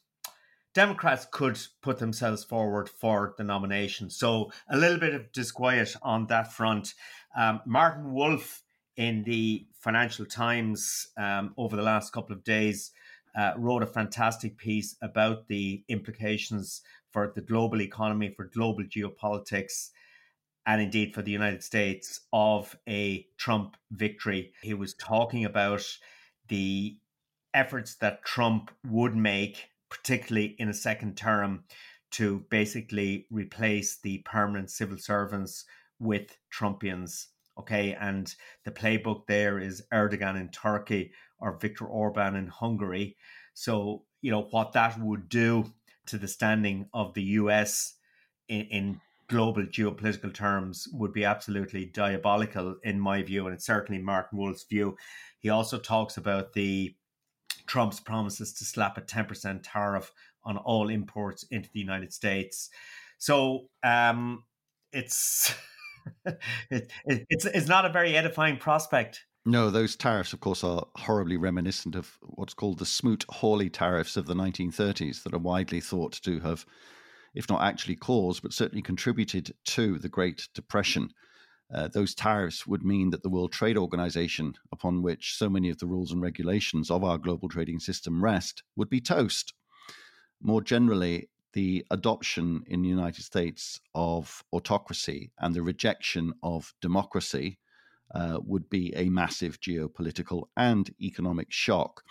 Democrats 0.75 1.25
could 1.31 1.59
put 1.81 1.97
themselves 1.97 2.43
forward 2.43 2.89
for 2.89 3.33
the 3.37 3.43
nomination. 3.43 4.09
So 4.09 4.51
a 4.69 4.77
little 4.77 4.99
bit 4.99 5.15
of 5.15 5.31
disquiet 5.31 5.95
on 6.03 6.27
that 6.27 6.53
front. 6.53 6.93
Um, 7.35 7.61
Martin 7.65 8.13
Wolf 8.13 8.61
in 8.99 9.23
the 9.23 9.65
Financial 9.79 10.25
Times 10.25 11.07
um, 11.17 11.53
over 11.57 11.77
the 11.77 11.81
last 11.81 12.11
couple 12.11 12.35
of 12.35 12.43
days 12.43 12.91
uh, 13.35 13.53
wrote 13.57 13.81
a 13.81 13.87
fantastic 13.87 14.57
piece 14.57 14.97
about 15.01 15.47
the 15.47 15.81
implications 15.87 16.81
for 17.09 17.31
the 17.33 17.41
global 17.41 17.81
economy, 17.81 18.33
for 18.35 18.51
global 18.53 18.83
geopolitics, 18.83 19.91
and 20.65 20.81
indeed 20.81 21.13
for 21.13 21.21
the 21.21 21.31
United 21.31 21.63
States 21.63 22.19
of 22.33 22.77
a 22.89 23.25
Trump 23.37 23.77
victory. 23.89 24.51
He 24.61 24.73
was 24.73 24.93
talking 24.95 25.45
about 25.45 25.85
the 26.49 26.97
efforts 27.53 27.95
that 27.95 28.25
Trump 28.25 28.69
would 28.85 29.15
make, 29.15 29.69
particularly 29.89 30.57
in 30.59 30.67
a 30.67 30.73
second 30.73 31.15
term, 31.15 31.63
to 32.11 32.43
basically 32.49 33.27
replace 33.31 33.97
the 34.01 34.17
permanent 34.25 34.69
civil 34.69 34.97
servants 34.97 35.63
with 35.99 36.37
Trumpians. 36.53 37.27
Okay, 37.59 37.93
and 37.99 38.33
the 38.63 38.71
playbook 38.71 39.27
there 39.27 39.59
is 39.59 39.83
Erdogan 39.93 40.39
in 40.39 40.49
Turkey 40.49 41.11
or 41.39 41.57
Viktor 41.59 41.85
Orban 41.85 42.35
in 42.35 42.47
Hungary. 42.47 43.17
So, 43.53 44.03
you 44.21 44.31
know, 44.31 44.47
what 44.51 44.73
that 44.73 44.99
would 44.99 45.29
do 45.29 45.65
to 46.07 46.17
the 46.17 46.27
standing 46.27 46.87
of 46.93 47.13
the 47.13 47.23
US 47.23 47.95
in, 48.47 48.61
in 48.61 49.01
global 49.27 49.63
geopolitical 49.63 50.33
terms 50.33 50.87
would 50.91 51.13
be 51.13 51.23
absolutely 51.23 51.85
diabolical, 51.85 52.75
in 52.83 52.99
my 52.99 53.21
view, 53.21 53.45
and 53.45 53.53
it's 53.53 53.65
certainly 53.65 54.01
Martin 54.01 54.37
Wolf's 54.39 54.63
view. 54.63 54.97
He 55.39 55.49
also 55.49 55.77
talks 55.77 56.17
about 56.17 56.53
the 56.53 56.95
Trump's 57.67 57.99
promises 57.99 58.53
to 58.53 58.65
slap 58.65 58.97
a 58.97 59.01
10% 59.01 59.61
tariff 59.63 60.11
on 60.43 60.57
all 60.57 60.89
imports 60.89 61.43
into 61.51 61.69
the 61.71 61.79
United 61.79 62.11
States. 62.11 62.69
So 63.19 63.69
um, 63.83 64.43
it's 64.91 65.53
it, 66.25 66.91
it, 67.05 67.25
it's 67.29 67.45
it's 67.45 67.67
not 67.67 67.85
a 67.85 67.89
very 67.89 68.15
edifying 68.15 68.57
prospect. 68.57 69.25
No, 69.45 69.69
those 69.69 69.95
tariffs, 69.95 70.33
of 70.33 70.41
course, 70.41 70.63
are 70.63 70.85
horribly 70.95 71.37
reminiscent 71.37 71.95
of 71.95 72.17
what's 72.21 72.53
called 72.53 72.77
the 72.77 72.85
Smoot-Hawley 72.85 73.69
tariffs 73.69 74.17
of 74.17 74.25
the 74.25 74.35
1930s, 74.35 75.23
that 75.23 75.33
are 75.33 75.39
widely 75.39 75.79
thought 75.79 76.13
to 76.23 76.39
have, 76.41 76.65
if 77.33 77.49
not 77.49 77.63
actually 77.63 77.95
caused, 77.95 78.43
but 78.43 78.53
certainly 78.53 78.81
contributed 78.81 79.55
to 79.65 79.97
the 79.97 80.09
Great 80.09 80.49
Depression. 80.53 81.09
Uh, 81.73 81.87
those 81.87 82.13
tariffs 82.13 82.67
would 82.67 82.83
mean 82.83 83.11
that 83.11 83.23
the 83.23 83.29
World 83.29 83.51
Trade 83.51 83.77
Organization, 83.77 84.55
upon 84.71 85.01
which 85.01 85.35
so 85.37 85.49
many 85.49 85.69
of 85.69 85.77
the 85.79 85.87
rules 85.87 86.11
and 86.11 86.21
regulations 86.21 86.91
of 86.91 87.03
our 87.03 87.17
global 87.17 87.47
trading 87.47 87.79
system 87.79 88.23
rest, 88.23 88.63
would 88.75 88.89
be 88.89 88.99
toast. 88.99 89.53
More 90.41 90.61
generally, 90.61 91.29
the 91.53 91.85
adoption 91.91 92.63
in 92.67 92.81
the 92.81 92.89
United 92.89 93.23
States 93.23 93.79
of 93.95 94.43
autocracy 94.53 95.31
and 95.39 95.55
the 95.55 95.61
rejection 95.61 96.33
of 96.43 96.73
democracy 96.81 97.59
uh, 98.13 98.39
would 98.43 98.69
be 98.69 98.93
a 98.95 99.09
massive 99.09 99.59
geopolitical 99.59 100.43
and 100.57 100.93
economic 101.01 101.51
shock. 101.51 102.03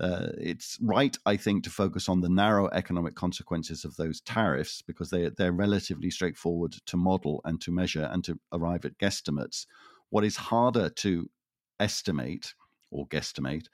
Uh, 0.00 0.28
it's 0.38 0.78
right, 0.80 1.16
I 1.26 1.36
think, 1.36 1.64
to 1.64 1.70
focus 1.70 2.08
on 2.08 2.20
the 2.20 2.28
narrow 2.28 2.68
economic 2.68 3.14
consequences 3.14 3.84
of 3.84 3.96
those 3.96 4.20
tariffs 4.22 4.82
because 4.82 5.10
they, 5.10 5.28
they're 5.28 5.52
relatively 5.52 6.10
straightforward 6.10 6.74
to 6.86 6.96
model 6.96 7.40
and 7.44 7.60
to 7.60 7.70
measure 7.70 8.08
and 8.10 8.24
to 8.24 8.38
arrive 8.52 8.84
at 8.84 8.98
guesstimates. 8.98 9.66
What 10.08 10.24
is 10.24 10.36
harder 10.36 10.88
to 10.88 11.30
estimate 11.78 12.54
or 12.90 13.06
guesstimate 13.08 13.66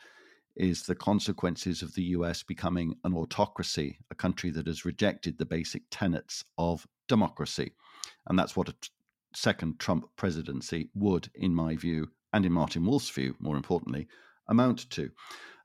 is 0.59 0.83
the 0.83 0.95
consequences 0.95 1.83
of 1.83 1.95
the 1.95 2.03
US 2.03 2.43
becoming 2.43 2.97
an 3.05 3.15
autocracy, 3.15 3.99
a 4.11 4.15
country 4.15 4.51
that 4.51 4.67
has 4.67 4.85
rejected 4.85 5.39
the 5.39 5.47
basic 5.47 5.83
tenets 5.91 6.45
of 6.59 6.87
democracy. 7.07 7.73
And 8.27 8.39
that's 8.39 8.57
what 8.57 8.69
a 8.69 8.73
t- 8.73 8.91
second 9.35 9.79
Trump 9.79 10.07
presidency 10.17 10.91
would, 10.95 11.31
in 11.35 11.55
my 11.55 11.77
view, 11.77 12.11
and 12.33 12.45
in 12.45 12.53
Martin 12.53 12.85
Wolf's 12.85 13.11
view, 13.11 13.37
more 13.39 13.57
importantly, 13.57 14.09
amount 14.49 14.91
to. 14.91 15.11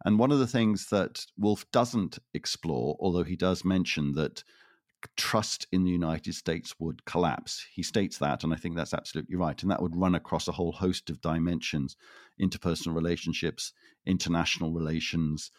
And 0.05 0.19
one 0.19 0.31
of 0.31 0.39
the 0.39 0.47
things 0.47 0.87
that 0.89 1.25
Wolf 1.37 1.69
doesn't 1.71 2.19
explore, 2.33 2.95
although 2.99 3.23
he 3.23 3.35
does 3.35 3.65
mention 3.65 4.13
that 4.13 4.43
trust 5.15 5.67
in 5.71 5.83
the 5.83 5.91
United 5.91 6.33
States 6.35 6.75
would 6.79 7.05
collapse. 7.05 7.65
He 7.73 7.83
states 7.83 8.17
that, 8.19 8.43
and 8.43 8.53
I 8.53 8.57
think 8.57 8.75
that's 8.75 8.93
absolutely 8.93 9.35
right. 9.35 9.61
And 9.61 9.71
that 9.71 9.81
would 9.81 9.95
run 9.95 10.15
across 10.15 10.47
a 10.47 10.53
whole 10.53 10.71
host 10.71 11.09
of 11.09 11.21
dimensions 11.21 11.95
interpersonal 12.41 12.95
relationships, 12.95 13.73
international 14.05 14.71
relations, 14.71 15.51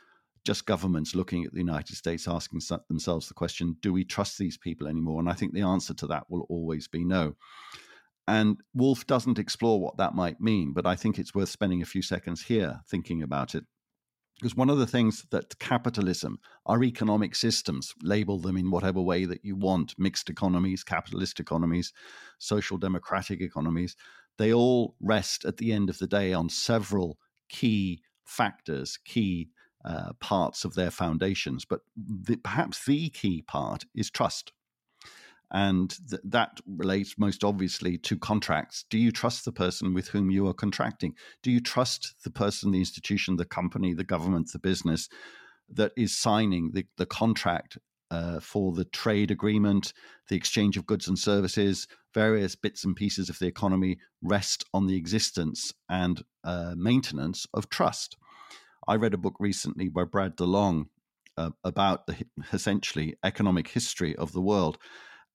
just 0.45 0.67
governments 0.67 1.15
looking 1.15 1.45
at 1.45 1.53
the 1.53 1.59
United 1.59 1.97
States 1.97 2.29
asking 2.29 2.61
themselves 2.89 3.29
the 3.29 3.35
question 3.35 3.77
do 3.81 3.93
we 3.93 4.05
trust 4.05 4.39
these 4.39 4.59
people 4.59 4.87
anymore? 4.87 5.21
And 5.21 5.29
I 5.29 5.33
think 5.33 5.55
the 5.55 5.63
answer 5.63 5.95
to 5.95 6.07
that 6.09 6.29
will 6.29 6.47
always 6.49 6.89
be 6.89 7.05
no. 7.05 7.37
And 8.27 8.59
Wolf 8.75 9.07
doesn't 9.07 9.39
explore 9.39 9.81
what 9.81 9.99
that 9.99 10.15
might 10.15 10.41
mean, 10.41 10.73
but 10.73 10.87
I 10.87 10.97
think 10.97 11.19
it's 11.19 11.35
worth 11.35 11.51
spending 11.51 11.83
a 11.83 11.87
few 11.87 12.03
seconds 12.03 12.43
here 12.43 12.81
thinking 12.89 13.23
about 13.23 13.55
it. 13.55 13.65
Because 14.41 14.57
one 14.57 14.69
of 14.69 14.79
the 14.79 14.87
things 14.87 15.25
that 15.31 15.59
capitalism, 15.59 16.39
our 16.67 16.83
economic 16.83 17.37
systems, 17.37 17.95
label 18.03 18.39
them 18.41 18.57
in 18.57 18.71
whatever 18.71 19.01
way 19.01 19.25
that 19.27 19.45
you 19.45 19.55
want 19.55 19.95
mixed 19.97 20.29
economies, 20.29 20.83
capitalist 20.83 21.39
economies, 21.39 21.93
social 22.39 22.77
democratic 22.77 23.41
economies 23.41 23.97
they 24.39 24.53
all 24.53 24.97
rest 25.01 25.45
at 25.45 25.59
the 25.59 25.73
end 25.73 25.91
of 25.91 25.99
the 25.99 26.07
day 26.07 26.33
on 26.33 26.49
several 26.49 27.19
key 27.49 28.03
factors, 28.25 28.99
key 29.05 29.51
uh, 29.85 30.13
parts 30.21 30.65
of 30.65 30.75
their 30.75 30.91
foundations. 30.91 31.65
But 31.65 31.81
the, 31.97 32.37
perhaps 32.37 32.85
the 32.85 33.11
key 33.11 33.43
part 33.43 33.85
is 33.95 34.11
trust. 34.11 34.53
And 35.55 35.97
th- 36.11 36.21
that 36.25 36.61
relates 36.67 37.15
most 37.17 37.45
obviously 37.45 37.97
to 37.99 38.19
contracts. 38.19 38.85
Do 38.91 38.99
you 38.99 39.13
trust 39.13 39.45
the 39.45 39.53
person 39.53 39.95
with 39.95 40.09
whom 40.09 40.29
you 40.29 40.49
are 40.49 40.53
contracting? 40.53 41.15
Do 41.45 41.53
you 41.53 41.61
trust 41.61 42.17
the 42.25 42.31
person, 42.31 42.73
the 42.73 42.81
institution, 42.81 43.37
the 43.37 43.45
company, 43.45 43.95
the 43.95 44.03
government, 44.03 44.51
the 44.53 44.59
business 44.59 45.09
that 45.73 45.93
is 45.97 46.19
signing 46.19 46.73
the, 46.73 46.87
the 46.99 47.07
contract 47.07 47.79
uh, 48.11 48.41
for 48.41 48.73
the 48.73 48.85
trade 48.85 49.31
agreement, 49.31 49.93
the 50.29 50.37
exchange 50.37 50.77
of 50.77 50.87
goods 50.87 51.07
and 51.07 51.19
services, 51.19 51.87
various 52.13 52.57
bits 52.57 52.85
and 52.85 52.97
pieces 52.97 53.31
of 53.31 53.39
the 53.39 53.47
economy 53.47 53.99
rest 54.23 54.65
on 54.75 54.87
the 54.87 54.97
existence 54.97 55.73
and 55.89 56.25
uh, 56.43 56.75
maintenance 56.77 57.47
of 57.55 57.69
trust. 57.69 58.17
I 58.89 58.97
read 58.97 59.15
a 59.15 59.19
book 59.19 59.37
recently 59.39 59.89
by 59.89 60.03
Brad 60.03 60.37
DeLong 60.37 60.87
uh, 61.37 61.51
about 61.63 62.07
the 62.07 62.17
essentially 62.53 63.17
economic 63.25 63.69
history 63.69 64.17
of 64.17 64.33
the 64.33 64.43
world 64.43 64.79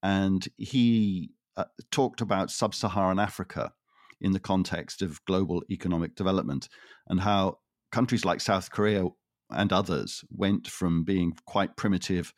and 0.03 0.47
he 0.57 1.31
uh, 1.57 1.65
talked 1.91 2.21
about 2.21 2.51
sub 2.51 2.73
Saharan 2.73 3.19
Africa 3.19 3.73
in 4.21 4.31
the 4.31 4.39
context 4.39 5.01
of 5.01 5.23
global 5.25 5.63
economic 5.69 6.15
development 6.15 6.67
and 7.07 7.21
how 7.21 7.59
countries 7.91 8.25
like 8.25 8.41
South 8.41 8.71
Korea 8.71 9.05
and 9.49 9.73
others 9.73 10.23
went 10.29 10.67
from 10.67 11.03
being 11.03 11.33
quite 11.45 11.75
primitive 11.75 12.33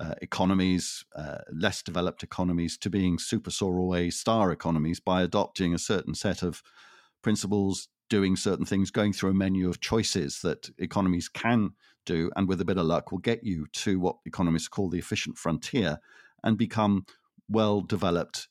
uh, 0.00 0.14
economies, 0.20 1.04
uh, 1.14 1.38
less 1.52 1.82
developed 1.82 2.22
economies, 2.22 2.76
to 2.78 2.90
being 2.90 3.18
super 3.18 3.50
soaring 3.50 4.10
star 4.10 4.52
economies 4.52 5.00
by 5.00 5.22
adopting 5.22 5.74
a 5.74 5.78
certain 5.78 6.14
set 6.14 6.42
of 6.42 6.62
principles, 7.22 7.88
doing 8.08 8.36
certain 8.36 8.66
things, 8.66 8.90
going 8.90 9.12
through 9.12 9.30
a 9.30 9.34
menu 9.34 9.68
of 9.68 9.80
choices 9.80 10.40
that 10.42 10.70
economies 10.78 11.28
can 11.28 11.70
do, 12.04 12.30
and 12.36 12.46
with 12.48 12.60
a 12.60 12.64
bit 12.64 12.78
of 12.78 12.86
luck, 12.86 13.10
will 13.10 13.18
get 13.18 13.42
you 13.42 13.66
to 13.72 13.98
what 13.98 14.16
economists 14.26 14.68
call 14.68 14.88
the 14.88 14.98
efficient 14.98 15.36
frontier, 15.38 15.98
and 16.42 16.58
become 16.58 17.06
well 17.48 17.80
developed, 17.80 18.48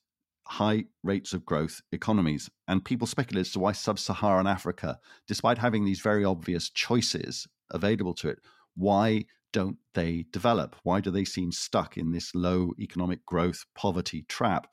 high 0.47 0.85
rates 1.03 1.33
of 1.33 1.45
growth 1.45 1.81
economies. 1.91 2.49
And 2.67 2.85
people 2.85 3.07
speculate 3.07 3.47
as 3.47 3.51
to 3.53 3.59
why 3.59 3.71
sub 3.73 3.99
Saharan 3.99 4.47
Africa, 4.47 4.99
despite 5.27 5.57
having 5.57 5.85
these 5.85 6.01
very 6.01 6.23
obvious 6.23 6.69
choices 6.69 7.47
available 7.71 8.13
to 8.15 8.29
it, 8.29 8.39
why 8.75 9.25
don't 9.53 9.77
they 9.93 10.25
develop? 10.31 10.75
Why 10.83 10.99
do 10.99 11.11
they 11.11 11.23
seem 11.25 11.51
stuck 11.51 11.97
in 11.97 12.11
this 12.11 12.35
low 12.35 12.73
economic 12.79 13.25
growth 13.25 13.65
poverty 13.73 14.25
trap? 14.27 14.67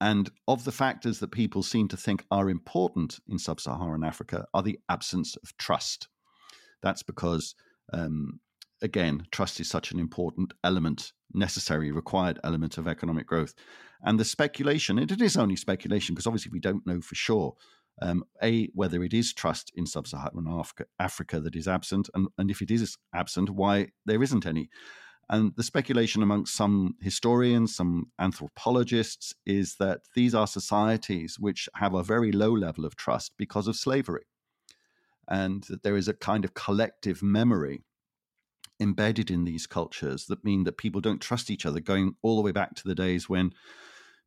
And 0.00 0.30
of 0.46 0.64
the 0.64 0.72
factors 0.72 1.20
that 1.20 1.32
people 1.32 1.62
seem 1.62 1.88
to 1.88 1.96
think 1.96 2.24
are 2.30 2.50
important 2.50 3.18
in 3.28 3.38
sub 3.38 3.60
Saharan 3.60 4.04
Africa 4.04 4.46
are 4.52 4.62
the 4.62 4.78
absence 4.88 5.36
of 5.36 5.56
trust. 5.56 6.08
That's 6.82 7.02
because 7.02 7.54
um, 7.92 8.40
again, 8.82 9.26
trust 9.30 9.60
is 9.60 9.68
such 9.68 9.92
an 9.92 9.98
important 9.98 10.52
element, 10.64 11.12
necessary, 11.32 11.92
required 11.92 12.38
element 12.44 12.78
of 12.78 12.88
economic 12.88 13.26
growth. 13.26 13.54
And 14.02 14.20
the 14.20 14.24
speculation, 14.24 14.98
and 14.98 15.10
it 15.10 15.20
is 15.20 15.36
only 15.36 15.56
speculation 15.56 16.14
because 16.14 16.26
obviously 16.26 16.52
we 16.52 16.60
don't 16.60 16.86
know 16.86 17.00
for 17.00 17.14
sure, 17.14 17.54
um, 18.02 18.24
A, 18.42 18.66
whether 18.74 19.02
it 19.02 19.14
is 19.14 19.32
trust 19.32 19.72
in 19.74 19.86
sub 19.86 20.06
Saharan 20.06 20.46
Africa, 20.48 20.84
Africa, 20.98 21.40
that 21.40 21.56
is 21.56 21.66
absent, 21.66 22.10
and, 22.14 22.28
and 22.36 22.50
if 22.50 22.60
it 22.60 22.70
is 22.70 22.96
absent, 23.14 23.50
why 23.50 23.88
there 24.04 24.22
isn't 24.22 24.46
any. 24.46 24.68
And 25.28 25.52
the 25.56 25.62
speculation 25.62 26.22
amongst 26.22 26.54
some 26.54 26.94
historians, 27.00 27.74
some 27.74 28.12
anthropologists, 28.18 29.34
is 29.44 29.76
that 29.80 30.02
these 30.14 30.34
are 30.34 30.46
societies 30.46 31.36
which 31.40 31.68
have 31.74 31.94
a 31.94 32.02
very 32.02 32.30
low 32.30 32.52
level 32.52 32.84
of 32.84 32.96
trust 32.96 33.32
because 33.36 33.66
of 33.66 33.76
slavery. 33.76 34.26
And 35.28 35.64
that 35.64 35.82
there 35.82 35.96
is 35.96 36.06
a 36.06 36.14
kind 36.14 36.44
of 36.44 36.54
collective 36.54 37.22
memory 37.22 37.82
embedded 38.80 39.30
in 39.30 39.44
these 39.44 39.66
cultures 39.66 40.26
that 40.26 40.44
mean 40.44 40.64
that 40.64 40.78
people 40.78 41.00
don't 41.00 41.20
trust 41.20 41.50
each 41.50 41.66
other, 41.66 41.80
going 41.80 42.14
all 42.22 42.36
the 42.36 42.42
way 42.42 42.52
back 42.52 42.74
to 42.74 42.86
the 42.86 42.94
days 42.94 43.28
when 43.28 43.52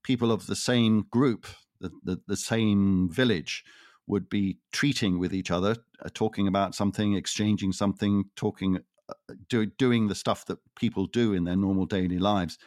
people 0.03 0.31
of 0.31 0.47
the 0.47 0.55
same 0.55 1.05
group, 1.11 1.47
the, 1.79 1.91
the, 2.03 2.19
the 2.27 2.37
same 2.37 3.09
village, 3.11 3.63
would 4.07 4.29
be 4.29 4.57
treating 4.71 5.19
with 5.19 5.33
each 5.33 5.51
other, 5.51 5.75
uh, 6.03 6.09
talking 6.13 6.47
about 6.47 6.73
something, 6.73 7.13
exchanging 7.13 7.71
something, 7.71 8.25
talking, 8.35 8.79
uh, 9.07 9.33
do, 9.47 9.67
doing 9.67 10.07
the 10.07 10.15
stuff 10.15 10.45
that 10.45 10.57
people 10.75 11.05
do 11.05 11.33
in 11.33 11.43
their 11.43 11.55
normal 11.55 11.85
daily 11.85 12.17
lives, 12.17 12.57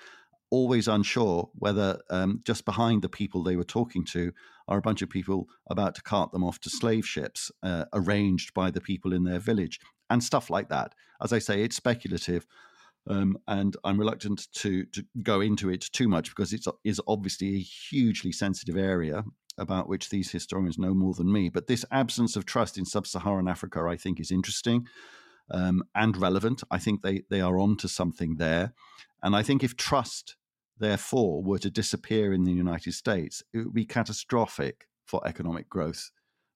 always 0.51 0.87
unsure 0.87 1.51
whether 1.55 1.99
um, 2.11 2.41
just 2.45 2.65
behind 2.65 3.03
the 3.03 3.09
people 3.09 3.43
they 3.43 3.57
were 3.57 3.65
talking 3.65 4.05
to 4.05 4.33
are 4.69 4.79
a 4.79 4.83
bunch 4.83 5.03
of 5.03 5.09
people 5.09 5.49
about 5.69 5.95
to 5.95 6.03
cart 6.03 6.31
them 6.31 6.45
off 6.45 6.61
to 6.61 6.71
slave 6.71 7.07
ships 7.07 7.51
uh, 7.63 7.87
arranged 7.93 8.53
by 8.55 8.71
the 8.71 8.81
people 8.81 9.13
in 9.13 9.25
their 9.25 9.41
village 9.41 9.81
and 10.13 10.23
stuff 10.23 10.51
like 10.51 10.69
that. 10.69 10.95
As 11.23 11.33
I 11.33 11.39
say, 11.39 11.63
it's 11.63 11.77
speculative. 11.77 12.47
Um, 13.09 13.39
and 13.49 13.77
I'm 13.83 13.99
reluctant 13.99 14.47
to 14.53 14.85
to 14.87 15.05
go 15.23 15.41
into 15.41 15.71
it 15.71 15.81
too 15.81 16.09
much 16.09 16.31
because 16.31 16.53
it 16.53 16.65
is 16.85 17.01
obviously 17.09 17.57
a 17.57 17.59
hugely 17.59 18.31
sensitive 18.31 18.77
area 18.77 19.25
about 19.59 19.89
which 19.89 20.09
these 20.09 20.31
historians 20.31 20.79
know 20.79 20.95
more 20.95 21.15
than 21.15 21.33
me. 21.33 21.49
But 21.49 21.67
this 21.67 21.85
absence 21.91 22.37
of 22.37 22.47
trust 22.47 22.79
in 22.79 22.85
sub-Saharan 22.85 23.49
Africa, 23.49 23.81
I 23.89 23.97
think, 23.97 24.21
is 24.21 24.31
interesting 24.31 24.87
um, 25.51 25.83
and 25.95 26.17
relevant. 26.17 26.63
I 26.71 26.79
think 26.79 27.03
they 27.03 27.23
they 27.29 27.41
are 27.41 27.59
onto 27.59 27.89
something 27.89 28.37
there, 28.37 28.73
and 29.23 29.35
I 29.35 29.43
think 29.43 29.65
if 29.65 29.77
trust, 29.77 30.37
therefore, 30.79 31.43
were 31.43 31.59
to 31.59 31.71
disappear 31.71 32.33
in 32.33 32.45
the 32.45 32.53
United 32.53 32.93
States, 32.93 33.43
it 33.53 33.59
would 33.59 33.75
be 33.75 33.85
catastrophic 33.85 34.87
for 35.05 35.27
economic 35.27 35.69
growth 35.69 36.13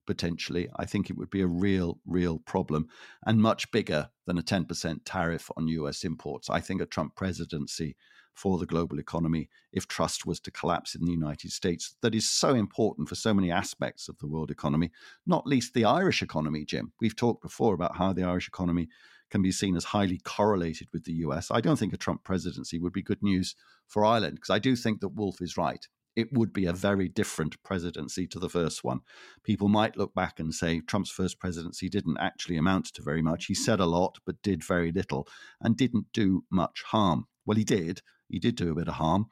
potentially. 0.07 0.69
I 0.77 0.85
think 0.85 1.11
it 1.11 1.17
would 1.17 1.31
be 1.31 1.43
a 1.43 1.47
real, 1.47 1.99
real 2.07 2.39
problem 2.39 2.89
and 3.25 3.41
much 3.41 3.71
bigger 3.71 4.11
than 4.27 4.39
a 4.39 4.43
10% 4.43 5.01
tariff 5.05 5.51
on 5.57 5.69
US 5.69 6.05
imports. 6.05 6.49
I 6.51 6.61
think 6.61 6.81
a 6.81 6.87
Trump 6.87 7.15
presidency 7.15 7.97
for 8.35 8.59
the 8.59 8.67
global 8.67 8.99
economy, 8.99 9.49
if 9.73 9.89
trust 9.89 10.27
was 10.27 10.39
to 10.41 10.51
collapse 10.51 10.95
in 10.95 11.05
the 11.05 11.13
United 11.13 11.51
States, 11.51 11.97
that 12.03 12.15
is 12.15 12.31
so 12.31 12.55
important 12.55 13.09
for 13.09 13.15
so 13.15 13.33
many 13.33 13.51
aspects 13.51 14.09
of 14.09 14.19
the 14.19 14.27
world 14.27 14.51
economy, 14.51 14.91
not 15.27 15.47
least 15.47 15.73
the 15.73 15.87
Irish 15.87 16.23
economy, 16.23 16.65
Jim. 16.65 16.93
We've 17.01 17.17
talked 17.17 17.43
before 17.43 17.75
about 17.75 17.97
how 17.97 18.13
the 18.13 18.25
Irish 18.25 18.47
economy 18.47 18.89
can 19.31 19.43
be 19.43 19.51
seen 19.51 19.75
as 19.75 19.85
highly 19.85 20.19
correlated 20.19 20.89
with 20.93 21.05
the 21.05 21.15
US. 21.15 21.51
I 21.51 21.61
don't 21.61 21.79
think 21.79 21.93
a 21.93 21.99
Trump 21.99 22.25
presidency 22.25 22.79
would 22.79 22.93
be 22.93 23.03
good 23.03 23.23
news 23.23 23.57
for 23.89 24.05
Ireland 24.05 24.37
because 24.37 24.51
I 24.51 24.59
do 24.59 24.77
think 24.77 25.01
that 25.01 25.09
Wolf 25.09 25.41
is 25.41 25.57
right 25.57 25.87
it 26.17 26.33
would 26.33 26.53
be 26.53 26.65
a 26.65 26.73
very 26.73 27.09
different 27.09 27.63
presidency 27.63 28.27
to 28.27 28.39
the 28.39 28.49
first 28.49 28.83
one. 28.83 29.01
People 29.45 29.69
might 29.69 29.97
look 29.97 30.15
back 30.15 30.41
and 30.41 30.53
say 30.55 30.81
Trump's 30.81 31.11
first 31.11 31.39
presidency 31.39 31.89
didn't 31.89 32.17
actually 32.19 32.57
amount 32.57 32.87
to 32.95 33.03
very 33.03 33.23
much. 33.23 33.47
He 33.47 33.55
said 33.55 33.79
a 33.79 33.87
lot, 33.87 34.19
but 34.25 34.43
did 34.43 34.65
very 34.65 34.91
little 34.91 35.29
and 35.61 35.77
didn't 35.77 36.07
do 36.13 36.45
much 36.51 36.83
harm. 36.87 37.27
Well, 37.45 37.59
he 37.59 37.65
did. 37.65 38.01
He 38.29 38.39
did 38.39 38.57
do 38.57 38.73
a 38.73 38.75
bit 38.75 38.89
of 38.89 38.95
harm. 38.95 39.27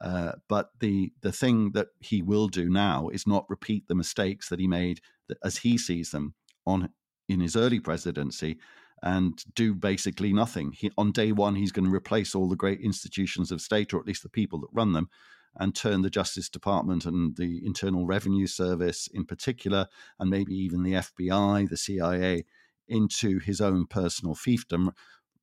Uh, 0.00 0.32
but 0.48 0.70
the 0.80 1.12
the 1.20 1.30
thing 1.30 1.72
that 1.72 1.88
he 1.98 2.22
will 2.22 2.48
do 2.48 2.70
now 2.70 3.10
is 3.10 3.26
not 3.26 3.44
repeat 3.50 3.86
the 3.86 3.94
mistakes 3.94 4.48
that 4.48 4.58
he 4.58 4.66
made 4.66 5.00
that, 5.28 5.36
as 5.44 5.58
he 5.58 5.76
sees 5.76 6.10
them 6.10 6.34
on 6.66 6.88
in 7.28 7.40
his 7.40 7.54
early 7.54 7.80
presidency 7.80 8.58
and 9.02 9.44
do 9.54 9.74
basically 9.74 10.32
nothing. 10.32 10.72
He, 10.72 10.90
on 10.96 11.12
day 11.12 11.32
one, 11.32 11.54
he's 11.54 11.72
going 11.72 11.88
to 11.88 11.94
replace 11.94 12.34
all 12.34 12.48
the 12.48 12.56
great 12.56 12.80
institutions 12.80 13.50
of 13.50 13.60
state, 13.60 13.92
or 13.92 14.00
at 14.00 14.06
least 14.06 14.22
the 14.22 14.28
people 14.28 14.58
that 14.60 14.68
run 14.72 14.92
them, 14.92 15.08
and 15.56 15.74
turn 15.74 16.02
the 16.02 16.10
Justice 16.10 16.48
Department 16.48 17.04
and 17.04 17.36
the 17.36 17.64
Internal 17.64 18.06
Revenue 18.06 18.46
Service 18.46 19.08
in 19.12 19.24
particular, 19.24 19.86
and 20.18 20.30
maybe 20.30 20.54
even 20.54 20.82
the 20.82 20.94
FBI, 20.94 21.68
the 21.68 21.76
CIA, 21.76 22.44
into 22.88 23.38
his 23.38 23.60
own 23.60 23.86
personal 23.86 24.34
fiefdom, 24.34 24.92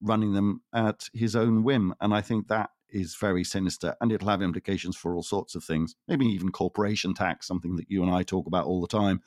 running 0.02 0.34
them 0.34 0.62
at 0.74 1.10
his 1.14 1.36
own 1.36 1.64
whim. 1.64 1.94
And 2.00 2.14
I 2.14 2.22
think 2.22 2.48
that 2.48 2.70
is 2.90 3.16
very 3.16 3.44
sinister 3.44 3.96
and 4.00 4.12
it'll 4.12 4.30
have 4.30 4.42
implications 4.42 4.96
for 4.96 5.16
all 5.16 5.24
sorts 5.24 5.56
of 5.56 5.64
things, 5.64 5.96
maybe 6.08 6.26
even 6.26 6.52
corporation 6.52 7.14
tax, 7.14 7.48
something 7.48 7.76
that 7.76 7.90
you 7.90 8.02
and 8.02 8.12
I 8.12 8.24
talk 8.24 8.48
about 8.48 8.66
all 8.66 8.82
the 8.82 8.88
time 8.88 9.22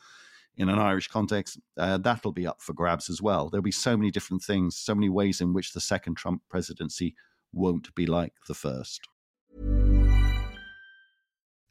in 0.56 0.68
an 0.68 0.78
Irish 0.78 1.08
context. 1.08 1.58
Uh, 1.76 1.98
that'll 1.98 2.32
be 2.32 2.46
up 2.46 2.60
for 2.60 2.72
grabs 2.72 3.10
as 3.10 3.20
well. 3.20 3.48
There'll 3.48 3.62
be 3.62 3.70
so 3.70 3.96
many 3.96 4.10
different 4.10 4.42
things, 4.42 4.76
so 4.76 4.94
many 4.94 5.08
ways 5.08 5.40
in 5.40 5.52
which 5.52 5.72
the 5.72 5.80
second 5.80 6.16
Trump 6.16 6.42
presidency 6.48 7.14
won't 7.52 7.94
be 7.94 8.06
like 8.06 8.34
the 8.46 8.54
first. 8.54 9.06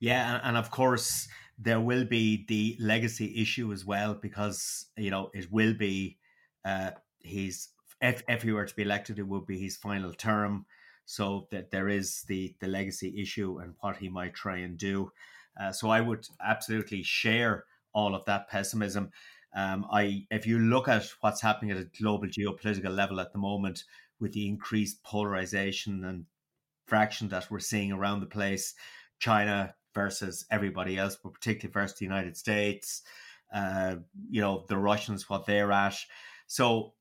Yeah, 0.00 0.40
and, 0.42 0.56
of 0.56 0.70
course 0.70 1.28
there 1.58 1.80
will 1.80 2.04
be 2.04 2.44
the 2.48 2.76
legacy 2.78 3.40
issue 3.40 3.72
as 3.72 3.82
well 3.82 4.12
because 4.12 4.86
you 4.98 5.10
know 5.10 5.30
it 5.32 5.50
will 5.50 5.72
be 5.72 6.18
uh 6.66 6.90
his 7.20 7.68
if 8.02 8.22
if 8.28 8.42
he 8.42 8.52
were 8.52 8.66
to 8.66 8.74
be 8.76 8.82
elected 8.82 9.18
it 9.18 9.26
would 9.26 9.46
be 9.46 9.58
his 9.58 9.76
final 9.76 10.12
term. 10.12 10.66
So 11.06 11.46
that 11.52 11.70
there 11.70 11.88
is 11.88 12.24
the 12.28 12.54
the 12.60 12.66
legacy 12.68 13.20
issue 13.22 13.58
and 13.58 13.74
what 13.80 13.96
he 13.96 14.08
might 14.10 14.34
try 14.34 14.58
and 14.58 14.76
do. 14.76 15.12
Uh, 15.58 15.72
so 15.72 15.88
i 15.88 16.00
would 16.00 16.26
absolutely 16.44 17.02
share 17.02 17.64
all 17.94 18.14
of 18.14 18.24
that 18.26 18.48
pessimism. 18.48 19.10
Um, 19.54 19.86
I, 19.90 20.26
if 20.30 20.46
you 20.46 20.58
look 20.58 20.86
at 20.88 21.06
what's 21.22 21.40
happening 21.40 21.70
at 21.70 21.78
a 21.78 21.88
global 21.98 22.28
geopolitical 22.28 22.94
level 22.94 23.20
at 23.20 23.32
the 23.32 23.38
moment, 23.38 23.84
with 24.20 24.32
the 24.34 24.46
increased 24.46 25.02
polarization 25.02 26.04
and 26.04 26.26
fraction 26.86 27.28
that 27.30 27.50
we're 27.50 27.60
seeing 27.60 27.92
around 27.92 28.20
the 28.20 28.26
place, 28.26 28.74
China 29.20 29.75
versus 29.96 30.44
everybody 30.50 30.98
else, 30.98 31.16
but 31.16 31.32
particularly 31.32 31.72
versus 31.72 31.98
the 31.98 32.04
United 32.04 32.36
States, 32.36 33.02
uh, 33.52 33.96
you 34.28 34.42
know, 34.42 34.64
the 34.68 34.76
Russians, 34.76 35.28
what 35.28 35.46
they're 35.46 35.72
at. 35.72 35.96
So 36.46 36.92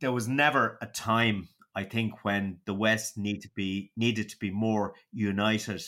there 0.00 0.12
was 0.12 0.26
never 0.26 0.76
a 0.82 0.86
time, 0.86 1.48
I 1.76 1.84
think, 1.84 2.24
when 2.24 2.58
the 2.66 2.74
West 2.74 3.16
need 3.16 3.40
to 3.42 3.48
be 3.54 3.92
needed 3.96 4.28
to 4.30 4.38
be 4.38 4.50
more 4.50 4.94
united 5.12 5.82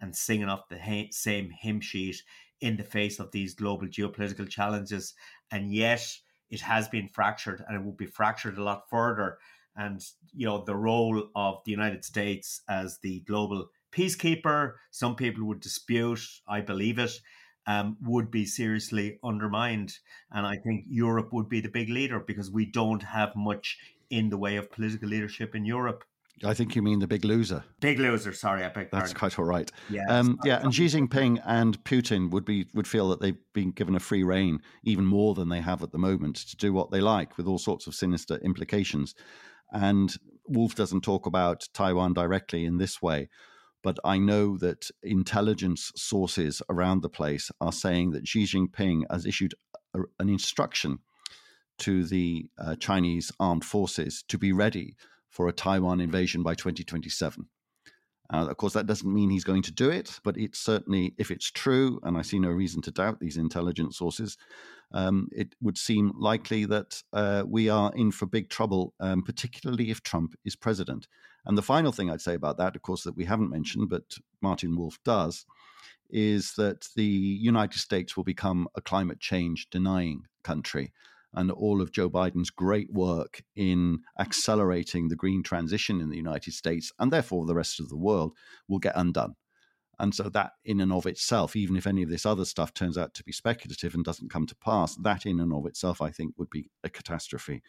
and 0.00 0.14
singing 0.14 0.48
off 0.48 0.68
the 0.68 0.78
ha- 0.78 1.12
same 1.12 1.50
hymn 1.50 1.80
sheet 1.80 2.16
in 2.60 2.76
the 2.76 2.82
face 2.82 3.20
of 3.20 3.30
these 3.30 3.54
global 3.54 3.86
geopolitical 3.86 4.48
challenges. 4.48 5.14
And 5.52 5.72
yet 5.72 6.04
it 6.50 6.60
has 6.60 6.88
been 6.88 7.08
fractured 7.08 7.64
and 7.66 7.76
it 7.76 7.84
will 7.84 7.92
be 7.92 8.06
fractured 8.06 8.58
a 8.58 8.62
lot 8.64 8.90
further. 8.90 9.38
And, 9.76 10.04
you 10.34 10.46
know, 10.46 10.64
the 10.64 10.74
role 10.74 11.30
of 11.36 11.58
the 11.64 11.70
United 11.70 12.04
States 12.04 12.62
as 12.68 12.98
the 12.98 13.20
global 13.20 13.68
peacekeeper, 13.92 14.72
some 14.90 15.16
people 15.16 15.44
would 15.46 15.60
dispute, 15.60 16.20
I 16.48 16.60
believe 16.60 16.98
it, 16.98 17.12
um, 17.66 17.96
would 18.02 18.30
be 18.30 18.46
seriously 18.46 19.18
undermined. 19.22 19.92
And 20.32 20.46
I 20.46 20.56
think 20.56 20.86
Europe 20.88 21.32
would 21.32 21.48
be 21.48 21.60
the 21.60 21.68
big 21.68 21.90
leader 21.90 22.20
because 22.20 22.50
we 22.50 22.66
don't 22.66 23.02
have 23.02 23.36
much 23.36 23.78
in 24.10 24.30
the 24.30 24.38
way 24.38 24.56
of 24.56 24.70
political 24.70 25.08
leadership 25.08 25.54
in 25.54 25.64
Europe. 25.64 26.04
I 26.44 26.54
think 26.54 26.76
you 26.76 26.82
mean 26.82 27.00
the 27.00 27.06
big 27.06 27.24
loser. 27.24 27.64
Big 27.80 27.98
loser, 27.98 28.32
sorry, 28.32 28.64
I 28.64 28.68
beg 28.68 28.90
That's 28.90 29.12
pardon. 29.12 29.16
quite 29.16 29.38
all 29.38 29.44
right. 29.44 29.70
Yeah, 29.90 30.04
um, 30.08 30.38
yeah. 30.44 30.60
And 30.62 30.72
Xi 30.72 30.86
Jinping 30.86 31.42
and 31.44 31.82
Putin 31.84 32.30
would 32.30 32.44
be 32.44 32.68
would 32.74 32.86
feel 32.86 33.08
that 33.08 33.20
they've 33.20 33.38
been 33.52 33.72
given 33.72 33.96
a 33.96 34.00
free 34.00 34.22
rein, 34.22 34.60
even 34.84 35.04
more 35.04 35.34
than 35.34 35.48
they 35.48 35.60
have 35.60 35.82
at 35.82 35.90
the 35.90 35.98
moment, 35.98 36.36
to 36.36 36.56
do 36.56 36.72
what 36.72 36.90
they 36.90 37.00
like, 37.00 37.36
with 37.36 37.46
all 37.46 37.58
sorts 37.58 37.86
of 37.86 37.94
sinister 37.94 38.36
implications. 38.36 39.14
And 39.72 40.14
Wolf 40.46 40.74
doesn't 40.74 41.02
talk 41.02 41.26
about 41.26 41.68
Taiwan 41.74 42.14
directly 42.14 42.64
in 42.64 42.78
this 42.78 43.02
way, 43.02 43.28
but 43.82 43.98
I 44.04 44.18
know 44.18 44.56
that 44.58 44.90
intelligence 45.02 45.92
sources 45.94 46.62
around 46.68 47.02
the 47.02 47.08
place 47.08 47.50
are 47.60 47.72
saying 47.72 48.10
that 48.12 48.26
Xi 48.26 48.44
Jinping 48.44 49.02
has 49.10 49.26
issued 49.26 49.54
a, 49.94 50.00
an 50.18 50.28
instruction 50.28 50.98
to 51.78 52.04
the 52.04 52.50
uh, 52.58 52.74
Chinese 52.76 53.30
armed 53.38 53.64
forces 53.64 54.24
to 54.28 54.38
be 54.38 54.52
ready 54.52 54.96
for 55.30 55.48
a 55.48 55.52
Taiwan 55.52 56.00
invasion 56.00 56.42
by 56.42 56.54
2027. 56.54 57.46
Uh, 58.30 58.46
of 58.50 58.56
course, 58.58 58.74
that 58.74 58.86
doesn't 58.86 59.12
mean 59.12 59.30
he's 59.30 59.44
going 59.44 59.62
to 59.62 59.72
do 59.72 59.88
it, 59.88 60.20
but 60.22 60.36
it's 60.36 60.58
certainly, 60.58 61.14
if 61.16 61.30
it's 61.30 61.50
true, 61.50 61.98
and 62.02 62.16
I 62.18 62.22
see 62.22 62.38
no 62.38 62.50
reason 62.50 62.82
to 62.82 62.90
doubt 62.90 63.20
these 63.20 63.38
intelligence 63.38 63.96
sources, 63.96 64.36
um, 64.92 65.28
it 65.32 65.54
would 65.62 65.78
seem 65.78 66.12
likely 66.18 66.66
that 66.66 67.02
uh, 67.12 67.44
we 67.46 67.70
are 67.70 67.92
in 67.94 68.10
for 68.10 68.26
big 68.26 68.50
trouble, 68.50 68.92
um, 69.00 69.22
particularly 69.22 69.90
if 69.90 70.02
Trump 70.02 70.34
is 70.44 70.56
president. 70.56 71.06
And 71.48 71.56
the 71.56 71.62
final 71.62 71.92
thing 71.92 72.10
I'd 72.10 72.20
say 72.20 72.34
about 72.34 72.58
that, 72.58 72.76
of 72.76 72.82
course, 72.82 73.04
that 73.04 73.16
we 73.16 73.24
haven't 73.24 73.50
mentioned, 73.50 73.88
but 73.88 74.18
Martin 74.42 74.76
Wolf 74.76 74.98
does, 75.02 75.46
is 76.10 76.52
that 76.54 76.86
the 76.94 77.02
United 77.04 77.78
States 77.78 78.16
will 78.16 78.24
become 78.24 78.68
a 78.74 78.82
climate 78.82 79.18
change 79.18 79.68
denying 79.70 80.26
country. 80.42 80.92
And 81.32 81.50
all 81.50 81.80
of 81.80 81.92
Joe 81.92 82.10
Biden's 82.10 82.50
great 82.50 82.92
work 82.92 83.42
in 83.56 84.00
accelerating 84.18 85.08
the 85.08 85.16
green 85.16 85.42
transition 85.42 86.00
in 86.00 86.10
the 86.10 86.16
United 86.16 86.52
States 86.52 86.92
and 86.98 87.12
therefore 87.12 87.44
the 87.44 87.54
rest 87.54 87.80
of 87.80 87.88
the 87.88 87.98
world 87.98 88.32
will 88.66 88.78
get 88.78 88.96
undone. 88.96 89.34
And 89.98 90.14
so, 90.14 90.28
that 90.28 90.52
in 90.64 90.80
and 90.80 90.92
of 90.92 91.06
itself, 91.06 91.56
even 91.56 91.76
if 91.76 91.86
any 91.86 92.02
of 92.02 92.08
this 92.08 92.24
other 92.24 92.44
stuff 92.44 92.72
turns 92.72 92.96
out 92.96 93.14
to 93.14 93.24
be 93.24 93.32
speculative 93.32 93.94
and 93.94 94.04
doesn't 94.04 94.30
come 94.30 94.46
to 94.46 94.54
pass, 94.54 94.94
that 94.96 95.26
in 95.26 95.40
and 95.40 95.52
of 95.52 95.66
itself, 95.66 96.00
I 96.00 96.10
think, 96.10 96.34
would 96.38 96.50
be 96.50 96.70
a 96.84 96.88
catastrophe. 96.88 97.62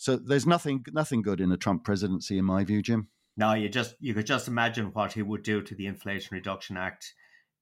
So, 0.00 0.16
there's 0.16 0.46
nothing 0.46 0.82
nothing 0.94 1.20
good 1.20 1.42
in 1.42 1.52
a 1.52 1.58
Trump 1.58 1.84
presidency, 1.84 2.38
in 2.38 2.46
my 2.46 2.64
view, 2.64 2.80
Jim. 2.80 3.08
No, 3.36 3.52
you 3.52 3.68
just 3.68 3.96
you 4.00 4.14
could 4.14 4.24
just 4.24 4.48
imagine 4.48 4.86
what 4.94 5.12
he 5.12 5.20
would 5.20 5.42
do 5.42 5.60
to 5.60 5.74
the 5.74 5.84
Inflation 5.84 6.34
Reduction 6.34 6.78
Act. 6.78 7.12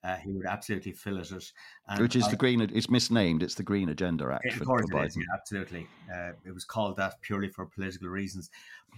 Uh, 0.04 0.14
he 0.14 0.30
would 0.30 0.46
absolutely 0.46 0.92
fillet 0.92 1.22
it. 1.22 1.52
And 1.88 2.00
Which 2.00 2.14
is 2.14 2.28
the 2.28 2.36
green? 2.36 2.60
It's 2.60 2.88
misnamed. 2.88 3.42
It's 3.42 3.56
the 3.56 3.64
Green 3.64 3.88
Agenda 3.88 4.30
Act 4.32 4.54
Of 4.54 4.64
course 4.64 4.86
for 4.88 5.02
it 5.02 5.08
is, 5.08 5.16
yeah, 5.16 5.24
absolutely. 5.34 5.88
Uh, 6.08 6.30
it 6.46 6.54
was 6.54 6.64
called 6.64 6.96
that 6.98 7.20
purely 7.22 7.48
for 7.48 7.66
political 7.66 8.08
reasons. 8.08 8.50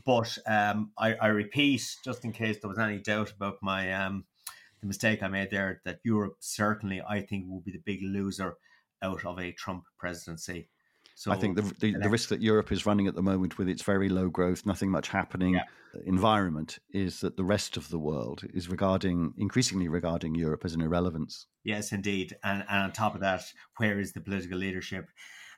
But 0.04 0.36
um, 0.46 0.90
I, 0.98 1.14
I 1.14 1.28
repeat, 1.28 1.96
just 2.04 2.26
in 2.26 2.32
case 2.32 2.58
there 2.60 2.68
was 2.68 2.78
any 2.78 2.98
doubt 2.98 3.32
about 3.32 3.56
my 3.62 3.90
um, 3.94 4.26
the 4.82 4.86
mistake 4.86 5.22
I 5.22 5.28
made 5.28 5.50
there, 5.50 5.80
that 5.86 6.00
Europe 6.04 6.36
certainly, 6.40 7.00
I 7.00 7.22
think, 7.22 7.48
will 7.48 7.60
be 7.60 7.72
the 7.72 7.82
big 7.86 8.00
loser 8.02 8.58
out 9.00 9.24
of 9.24 9.38
a 9.38 9.52
Trump 9.52 9.84
presidency. 9.98 10.68
So 11.20 11.30
I 11.30 11.36
think 11.36 11.56
the, 11.56 11.62
the, 11.80 11.94
the 11.98 12.08
risk 12.08 12.30
that 12.30 12.40
Europe 12.40 12.72
is 12.72 12.86
running 12.86 13.06
at 13.06 13.14
the 13.14 13.22
moment 13.22 13.58
with 13.58 13.68
its 13.68 13.82
very 13.82 14.08
low 14.08 14.30
growth, 14.30 14.64
nothing 14.64 14.90
much 14.90 15.08
happening 15.08 15.52
Yeah. 15.52 15.64
environment 16.06 16.78
is 16.94 17.20
that 17.20 17.36
the 17.36 17.44
rest 17.44 17.76
of 17.76 17.90
the 17.90 17.98
world 17.98 18.42
is 18.54 18.70
regarding, 18.70 19.34
increasingly 19.36 19.86
regarding 19.86 20.34
Europe 20.34 20.64
as 20.64 20.72
an 20.72 20.80
irrelevance. 20.80 21.44
Yes, 21.62 21.92
indeed. 21.92 22.38
And, 22.42 22.64
and 22.70 22.84
on 22.84 22.92
top 22.92 23.14
of 23.14 23.20
that, 23.20 23.42
where 23.76 24.00
is 24.00 24.14
the 24.14 24.22
political 24.22 24.56
leadership? 24.56 25.10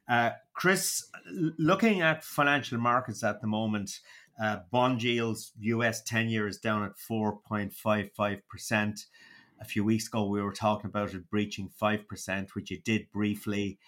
Uh, 0.09 0.31
Chris, 0.53 1.07
looking 1.31 2.01
at 2.01 2.25
financial 2.25 2.79
markets 2.79 3.23
at 3.23 3.41
the 3.41 3.47
moment, 3.47 4.01
uh, 4.43 4.57
bond 4.73 5.01
yields, 5.01 5.53
US 5.61 6.03
10 6.03 6.29
year 6.29 6.49
is 6.49 6.59
down 6.59 6.83
at 6.83 6.99
4.55%. 6.99 9.05
A 9.61 9.65
few 9.65 9.85
weeks 9.85 10.09
ago, 10.09 10.27
we 10.27 10.43
were 10.43 10.53
talking 10.53 10.91
about 10.91 11.15
it 11.15 11.31
breaching 11.31 11.71
5%, 11.81 12.49
which 12.55 12.73
it 12.73 12.83
did 12.83 13.13
briefly, 13.13 13.79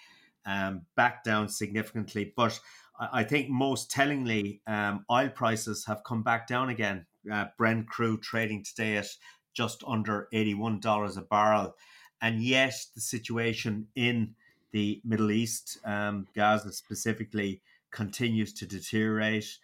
um, 0.47 0.83
back 0.97 1.25
down 1.25 1.49
significantly. 1.49 2.33
But 2.37 2.59
I, 2.99 3.25
think 3.25 3.51
most 3.51 3.91
tellingly, 3.91 4.61
um, 4.67 5.05
oil 5.11 5.29
prices 5.29 5.85
have 5.87 6.05
come 6.05 6.23
back 6.23 6.47
down 6.47 6.69
again. 6.69 7.07
Uh, 7.31 7.47
Brent 7.59 7.89
crude 7.89 8.23
trading 8.23 8.63
today 8.63 8.97
at 8.97 9.09
just 9.53 9.83
under 9.87 10.29
$81 10.33 11.17
a 11.17 11.23
barrel. 11.23 11.77
And 12.21 12.43
yet, 12.43 12.75
the 12.95 13.01
situation 13.01 13.89
in 13.95 14.35
the 14.73 15.01
Middle 15.05 15.31
East, 15.31 15.79
um, 15.85 16.27
Gaza 16.35 16.73
specifically, 16.73 17.61
continues 17.91 18.53
to 18.55 18.67
deteriorate. 18.67 19.59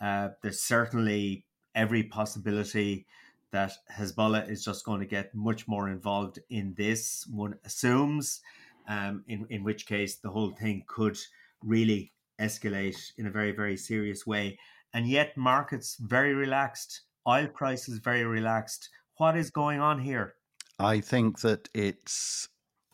Uh, 0.00 0.30
there's 0.42 0.60
certainly 0.60 1.44
every 1.74 2.02
possibility 2.02 3.06
that 3.52 3.72
Hezbollah 3.92 4.50
is 4.50 4.64
just 4.64 4.84
going 4.84 5.00
to 5.00 5.06
get 5.06 5.34
much 5.34 5.68
more 5.68 5.88
involved 5.88 6.38
in 6.50 6.74
this, 6.74 7.26
one 7.30 7.58
assumes, 7.64 8.40
um, 8.88 9.24
in, 9.28 9.46
in 9.50 9.64
which 9.64 9.86
case 9.86 10.16
the 10.16 10.30
whole 10.30 10.52
thing 10.52 10.84
could 10.86 11.18
really 11.62 12.12
escalate 12.40 12.98
in 13.18 13.26
a 13.26 13.30
very, 13.30 13.52
very 13.52 13.76
serious 13.76 14.26
way. 14.26 14.58
And 14.94 15.08
yet, 15.08 15.36
markets 15.36 15.96
very 16.00 16.34
relaxed 16.34 17.02
oil 17.26 17.48
prices 17.48 17.98
very 17.98 18.24
relaxed. 18.24 18.88
What 19.16 19.36
is 19.36 19.50
going 19.50 19.80
on 19.80 20.00
here? 20.00 20.34
I 20.78 21.00
think 21.00 21.40
that 21.40 21.68
it's 21.74 22.48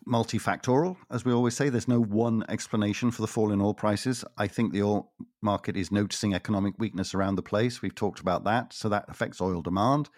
multifactorial, 0.09 0.96
as 1.11 1.24
we 1.24 1.33
always 1.33 1.57
say. 1.57 1.68
There's 1.68 1.88
no 1.88 2.00
one 2.00 2.44
explanation 2.48 3.11
for 3.11 3.22
the 3.22 3.28
fall 3.28 3.52
in 3.52 3.61
oil 3.61 3.74
prices. 3.74 4.24
I 4.37 4.46
think 4.46 4.72
the 4.72 4.83
oil 4.83 5.12
market 5.42 5.76
is 5.76 5.92
noticing 5.92 6.35
economic 6.35 6.74
weakness 6.78 7.14
around 7.14 7.37
the 7.37 7.42
place. 7.42 7.83
We've 7.83 7.94
talked 7.94 8.20
about 8.20 8.44
that. 8.44 8.72
So 8.72 8.88
that 8.88 9.05
affects 9.09 9.40
oil 9.40 9.62
demand. 9.62 10.09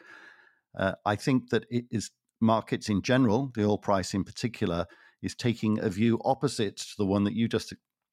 Uh, 0.79 0.93
I 1.05 1.17
think 1.17 1.51
that 1.51 1.65
it 1.71 1.85
is 1.91 2.11
markets 2.41 2.89
in 2.89 3.03
general, 3.03 3.51
the 3.55 3.65
oil 3.65 3.79
price 3.79 4.15
in 4.15 4.25
particular, 4.25 4.87
is 5.25 5.35
taking 5.35 5.81
a 5.81 5.89
view 5.89 6.21
opposite 6.25 6.77
to 6.77 6.97
the 6.99 7.07
one 7.07 7.25
that 7.25 7.35
you 7.35 7.49
just 7.49 7.73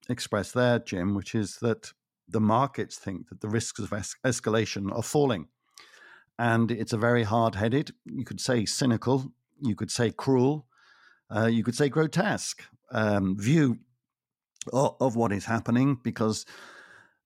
expressed 0.09 0.53
there, 0.53 0.79
Jim, 0.79 1.13
which 1.13 1.35
is 1.35 1.57
that 1.61 1.91
the 2.27 2.39
markets 2.39 2.97
think 2.97 3.27
that 3.29 3.41
the 3.41 3.49
risks 3.49 3.79
of 3.79 3.91
es- 3.91 4.15
escalation 4.25 4.95
are 4.95 5.03
falling. 5.03 5.47
And 6.39 6.71
it's 6.71 6.93
a 6.93 6.97
very 6.97 7.23
hard 7.23 7.55
headed, 7.55 7.93
you 8.05 8.23
could 8.23 8.39
say 8.39 8.65
cynical, 8.65 9.33
you 9.61 9.75
could 9.75 9.91
say 9.91 10.11
cruel, 10.11 10.65
uh, 11.35 11.47
you 11.47 11.63
could 11.63 11.75
say 11.75 11.89
grotesque 11.89 12.63
um, 12.91 13.37
view 13.37 13.79
of, 14.71 14.95
of 14.99 15.15
what 15.15 15.33
is 15.33 15.45
happening 15.45 15.99
because 16.01 16.45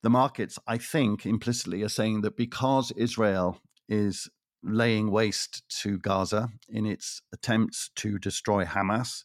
the 0.01 0.09
markets, 0.09 0.57
I 0.67 0.77
think, 0.77 1.25
implicitly 1.25 1.83
are 1.83 1.89
saying 1.89 2.21
that 2.21 2.35
because 2.35 2.91
Israel 2.91 3.59
is 3.87 4.29
laying 4.63 5.11
waste 5.11 5.63
to 5.81 5.99
Gaza 5.99 6.49
in 6.67 6.85
its 6.85 7.21
attempts 7.31 7.91
to 7.97 8.17
destroy 8.17 8.65
Hamas, 8.65 9.23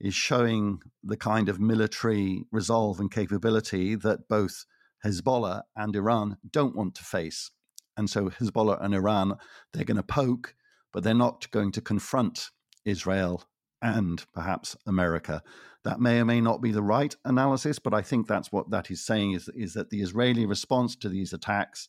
is 0.00 0.14
showing 0.14 0.80
the 1.02 1.16
kind 1.16 1.48
of 1.48 1.60
military 1.60 2.44
resolve 2.52 3.00
and 3.00 3.10
capability 3.10 3.94
that 3.96 4.28
both 4.28 4.64
Hezbollah 5.04 5.62
and 5.76 5.94
Iran 5.94 6.36
don't 6.50 6.76
want 6.76 6.94
to 6.96 7.04
face. 7.04 7.50
And 7.96 8.08
so 8.08 8.30
Hezbollah 8.30 8.82
and 8.82 8.94
Iran, 8.94 9.36
they're 9.72 9.84
going 9.84 9.96
to 9.96 10.02
poke, 10.02 10.54
but 10.92 11.02
they're 11.02 11.14
not 11.14 11.50
going 11.50 11.72
to 11.72 11.80
confront 11.80 12.50
Israel 12.84 13.44
and 13.82 14.24
perhaps 14.32 14.76
America. 14.86 15.42
That 15.84 16.00
may 16.00 16.20
or 16.20 16.24
may 16.24 16.40
not 16.40 16.60
be 16.60 16.72
the 16.72 16.82
right 16.82 17.14
analysis, 17.24 17.78
but 17.78 17.94
I 17.94 18.02
think 18.02 18.26
that's 18.26 18.52
what 18.52 18.70
that 18.70 18.90
is 18.90 19.04
saying 19.04 19.32
is, 19.32 19.48
is 19.54 19.74
that 19.74 19.90
the 19.90 20.00
Israeli 20.00 20.46
response 20.46 20.96
to 20.96 21.08
these 21.08 21.32
attacks 21.32 21.88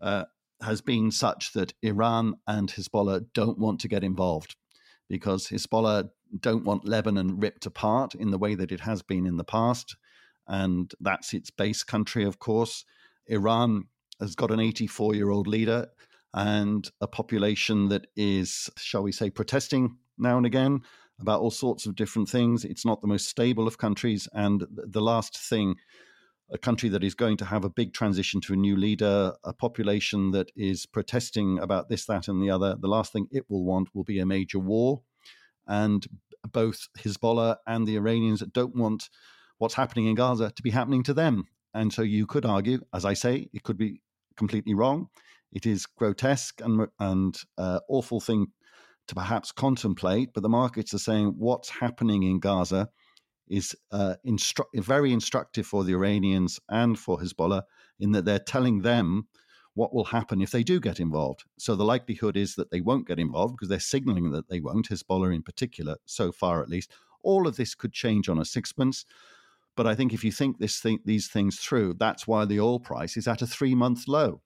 uh, 0.00 0.24
has 0.62 0.80
been 0.80 1.10
such 1.10 1.52
that 1.52 1.74
Iran 1.82 2.34
and 2.46 2.70
Hezbollah 2.70 3.26
don't 3.34 3.58
want 3.58 3.80
to 3.80 3.88
get 3.88 4.04
involved 4.04 4.56
because 5.08 5.48
Hezbollah 5.48 6.10
don't 6.40 6.64
want 6.64 6.86
Lebanon 6.86 7.38
ripped 7.38 7.66
apart 7.66 8.14
in 8.14 8.30
the 8.30 8.38
way 8.38 8.54
that 8.54 8.72
it 8.72 8.80
has 8.80 9.02
been 9.02 9.26
in 9.26 9.36
the 9.36 9.44
past. 9.44 9.96
And 10.46 10.92
that's 11.00 11.34
its 11.34 11.50
base 11.50 11.82
country, 11.82 12.24
of 12.24 12.38
course. 12.38 12.84
Iran 13.26 13.84
has 14.20 14.34
got 14.34 14.50
an 14.50 14.60
84 14.60 15.14
year 15.14 15.30
old 15.30 15.46
leader 15.46 15.88
and 16.34 16.90
a 17.00 17.06
population 17.06 17.88
that 17.88 18.06
is, 18.16 18.70
shall 18.76 19.02
we 19.02 19.12
say, 19.12 19.30
protesting 19.30 19.96
now 20.18 20.36
and 20.36 20.46
again 20.46 20.80
about 21.18 21.40
all 21.40 21.50
sorts 21.50 21.86
of 21.86 21.96
different 21.96 22.28
things. 22.28 22.64
It's 22.64 22.84
not 22.84 23.00
the 23.00 23.06
most 23.06 23.28
stable 23.28 23.66
of 23.66 23.78
countries. 23.78 24.28
And 24.32 24.66
the 24.70 25.00
last 25.00 25.36
thing, 25.36 25.76
a 26.50 26.58
country 26.58 26.88
that 26.88 27.02
is 27.02 27.14
going 27.14 27.36
to 27.38 27.44
have 27.44 27.64
a 27.64 27.70
big 27.70 27.92
transition 27.92 28.40
to 28.40 28.52
a 28.52 28.56
new 28.56 28.76
leader, 28.76 29.32
a 29.44 29.52
population 29.52 30.30
that 30.30 30.50
is 30.54 30.86
protesting 30.86 31.58
about 31.58 31.88
this, 31.88 32.06
that, 32.06 32.28
and 32.28 32.42
the 32.42 32.50
other, 32.50 32.76
the 32.80 32.88
last 32.88 33.12
thing 33.12 33.26
it 33.30 33.44
will 33.48 33.64
want 33.64 33.88
will 33.94 34.04
be 34.04 34.20
a 34.20 34.26
major 34.26 34.58
war. 34.58 35.02
And 35.66 36.06
both 36.52 36.88
Hezbollah 36.98 37.56
and 37.66 37.86
the 37.86 37.96
Iranians 37.96 38.42
don't 38.52 38.76
want 38.76 39.08
what's 39.58 39.74
happening 39.74 40.06
in 40.06 40.14
Gaza 40.14 40.52
to 40.54 40.62
be 40.62 40.70
happening 40.70 41.02
to 41.04 41.14
them. 41.14 41.44
And 41.74 41.92
so 41.92 42.02
you 42.02 42.26
could 42.26 42.46
argue, 42.46 42.80
as 42.94 43.04
I 43.04 43.14
say, 43.14 43.48
it 43.52 43.64
could 43.64 43.76
be 43.76 44.00
completely 44.36 44.74
wrong. 44.74 45.08
It 45.52 45.66
is 45.66 45.86
grotesque 45.86 46.60
and 46.60 46.88
and 47.00 47.36
uh, 47.58 47.80
awful 47.88 48.20
thing 48.20 48.48
to 49.08 49.14
perhaps 49.14 49.52
contemplate, 49.52 50.30
but 50.34 50.42
the 50.42 50.48
markets 50.48 50.92
are 50.94 50.98
saying 50.98 51.34
what's 51.38 51.70
happening 51.70 52.22
in 52.22 52.40
Gaza 52.40 52.88
is 53.48 53.74
uh, 53.92 54.14
instru- 54.26 54.64
very 54.74 55.12
instructive 55.12 55.66
for 55.66 55.84
the 55.84 55.92
Iranians 55.92 56.60
and 56.68 56.98
for 56.98 57.18
Hezbollah 57.18 57.62
in 57.98 58.12
that 58.12 58.24
they're 58.24 58.38
telling 58.38 58.82
them 58.82 59.28
what 59.74 59.94
will 59.94 60.06
happen 60.06 60.40
if 60.40 60.50
they 60.50 60.62
do 60.62 60.80
get 60.80 61.00
involved. 61.00 61.44
So 61.58 61.76
the 61.76 61.84
likelihood 61.84 62.36
is 62.36 62.54
that 62.54 62.70
they 62.70 62.80
won't 62.80 63.06
get 63.06 63.18
involved 63.18 63.54
because 63.54 63.68
they're 63.68 63.78
signaling 63.78 64.30
that 64.32 64.48
they 64.48 64.60
won't, 64.60 64.88
Hezbollah 64.88 65.34
in 65.34 65.42
particular, 65.42 65.96
so 66.06 66.32
far 66.32 66.62
at 66.62 66.70
least. 66.70 66.92
All 67.22 67.46
of 67.46 67.56
this 67.56 67.74
could 67.74 67.92
change 67.92 68.28
on 68.28 68.38
a 68.38 68.44
sixpence. 68.44 69.04
But 69.76 69.86
I 69.86 69.94
think 69.94 70.14
if 70.14 70.24
you 70.24 70.32
think 70.32 70.58
this 70.58 70.80
thing, 70.80 71.00
these 71.04 71.28
things 71.28 71.58
through, 71.58 71.94
that's 71.94 72.26
why 72.26 72.46
the 72.46 72.58
oil 72.58 72.80
price 72.80 73.18
is 73.18 73.28
at 73.28 73.42
a 73.42 73.46
three 73.46 73.74
month 73.74 74.08
low. 74.08 74.40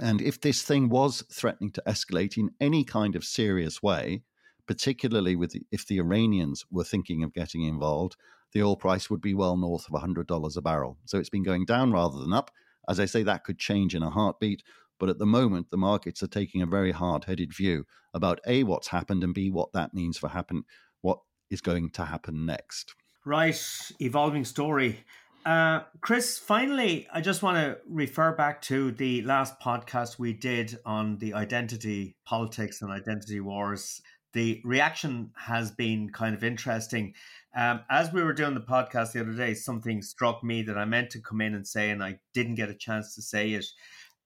And 0.00 0.20
if 0.20 0.40
this 0.40 0.62
thing 0.62 0.88
was 0.88 1.22
threatening 1.30 1.70
to 1.72 1.82
escalate 1.86 2.36
in 2.36 2.50
any 2.60 2.84
kind 2.84 3.14
of 3.14 3.24
serious 3.24 3.82
way, 3.82 4.22
particularly 4.70 5.34
with 5.34 5.50
the, 5.50 5.62
if 5.72 5.84
the 5.88 5.98
Iranians 5.98 6.64
were 6.70 6.84
thinking 6.84 7.24
of 7.24 7.34
getting 7.34 7.64
involved, 7.64 8.14
the 8.52 8.62
oil 8.62 8.76
price 8.76 9.10
would 9.10 9.20
be 9.20 9.34
well 9.34 9.56
north 9.56 9.84
of 9.88 10.00
$100 10.00 10.56
a 10.56 10.62
barrel. 10.62 10.96
So 11.06 11.18
it's 11.18 11.28
been 11.28 11.42
going 11.42 11.64
down 11.64 11.90
rather 11.90 12.20
than 12.20 12.32
up. 12.32 12.52
As 12.88 13.00
I 13.00 13.06
say, 13.06 13.24
that 13.24 13.42
could 13.42 13.58
change 13.58 13.96
in 13.96 14.04
a 14.04 14.10
heartbeat. 14.10 14.62
But 15.00 15.08
at 15.08 15.18
the 15.18 15.26
moment, 15.26 15.70
the 15.70 15.76
markets 15.76 16.22
are 16.22 16.28
taking 16.28 16.62
a 16.62 16.66
very 16.66 16.92
hard 16.92 17.24
headed 17.24 17.52
view 17.52 17.84
about 18.14 18.38
A, 18.46 18.62
what's 18.62 18.86
happened, 18.86 19.24
and 19.24 19.34
B, 19.34 19.50
what 19.50 19.72
that 19.72 19.92
means 19.92 20.18
for 20.18 20.28
happen, 20.28 20.62
what 21.00 21.18
is 21.50 21.60
going 21.60 21.90
to 21.90 22.04
happen 22.04 22.46
next. 22.46 22.94
Right, 23.26 23.60
evolving 23.98 24.44
story. 24.44 25.04
Uh, 25.44 25.80
Chris, 26.00 26.38
finally, 26.38 27.08
I 27.12 27.22
just 27.22 27.42
want 27.42 27.56
to 27.56 27.78
refer 27.88 28.36
back 28.36 28.62
to 28.62 28.92
the 28.92 29.22
last 29.22 29.58
podcast 29.58 30.20
we 30.20 30.32
did 30.32 30.78
on 30.86 31.18
the 31.18 31.34
identity 31.34 32.14
politics 32.24 32.82
and 32.82 32.92
identity 32.92 33.40
wars. 33.40 34.00
The 34.32 34.60
reaction 34.64 35.32
has 35.36 35.72
been 35.72 36.10
kind 36.10 36.34
of 36.34 36.44
interesting. 36.44 37.14
Um, 37.54 37.80
as 37.90 38.12
we 38.12 38.22
were 38.22 38.32
doing 38.32 38.54
the 38.54 38.60
podcast 38.60 39.12
the 39.12 39.20
other 39.20 39.32
day, 39.32 39.54
something 39.54 40.02
struck 40.02 40.44
me 40.44 40.62
that 40.62 40.78
I 40.78 40.84
meant 40.84 41.10
to 41.10 41.20
come 41.20 41.40
in 41.40 41.54
and 41.54 41.66
say, 41.66 41.90
and 41.90 42.02
I 42.02 42.20
didn't 42.32 42.54
get 42.54 42.68
a 42.68 42.74
chance 42.74 43.14
to 43.16 43.22
say 43.22 43.50
it. 43.52 43.66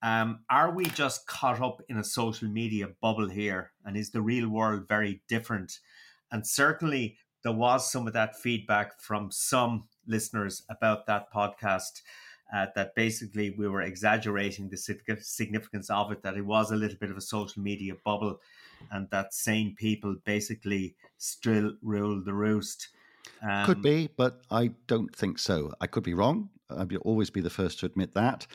Um, 0.03 0.41
are 0.51 0.71
we 0.71 0.85
just 0.85 1.27
caught 1.27 1.63
up 1.63 1.81
in 1.89 1.97
a 1.97 2.05
social 2.05 2.49
media 2.49 2.89
bubble 3.01 3.31
here? 3.31 3.73
And 3.87 3.97
is 3.97 4.11
the 4.11 4.21
real 4.21 4.51
world 4.51 4.87
very 4.87 5.23
different? 5.29 5.79
And 6.31 6.47
certainly, 6.47 7.17
there 7.43 7.53
was 7.53 7.91
some 7.91 8.07
of 8.07 8.13
that 8.13 8.37
feedback 8.37 9.01
from 9.01 9.31
some 9.31 9.85
listeners 10.07 10.63
about 10.69 11.07
that 11.07 11.33
podcast. 11.33 12.03
Uh, 12.55 12.67
that 12.77 12.95
basically 12.95 13.51
we 13.59 13.67
were 13.67 13.81
exaggerating 13.81 14.69
the 14.69 14.77
significance 14.77 15.91
of 15.91 16.13
it, 16.13 16.23
that 16.23 16.37
it 16.37 16.45
was 16.45 16.71
a 16.71 16.77
little 16.77 16.99
bit 17.01 17.11
of 17.11 17.17
a 17.17 17.21
social 17.21 17.61
media 17.61 17.95
bubble, 18.05 18.39
and 18.91 19.09
that 19.11 19.35
sane 19.35 19.75
people 19.77 20.17
basically 20.25 20.95
still 21.19 21.73
rule 21.83 22.23
the 22.25 22.35
roost. 22.35 22.89
Um, 23.43 23.67
could 23.67 23.83
be, 23.83 24.09
but 24.17 24.41
I 24.51 24.71
don't 24.87 25.15
think 25.15 25.39
so. 25.39 25.73
I 25.81 25.87
could 25.87 26.05
be 26.05 26.15
wrong. 26.15 26.51
I'd 26.71 26.95
always 26.99 27.31
be 27.31 27.41
the 27.41 27.51
first 27.51 27.81
to 27.81 27.87
admit 27.87 28.15
that. 28.15 28.47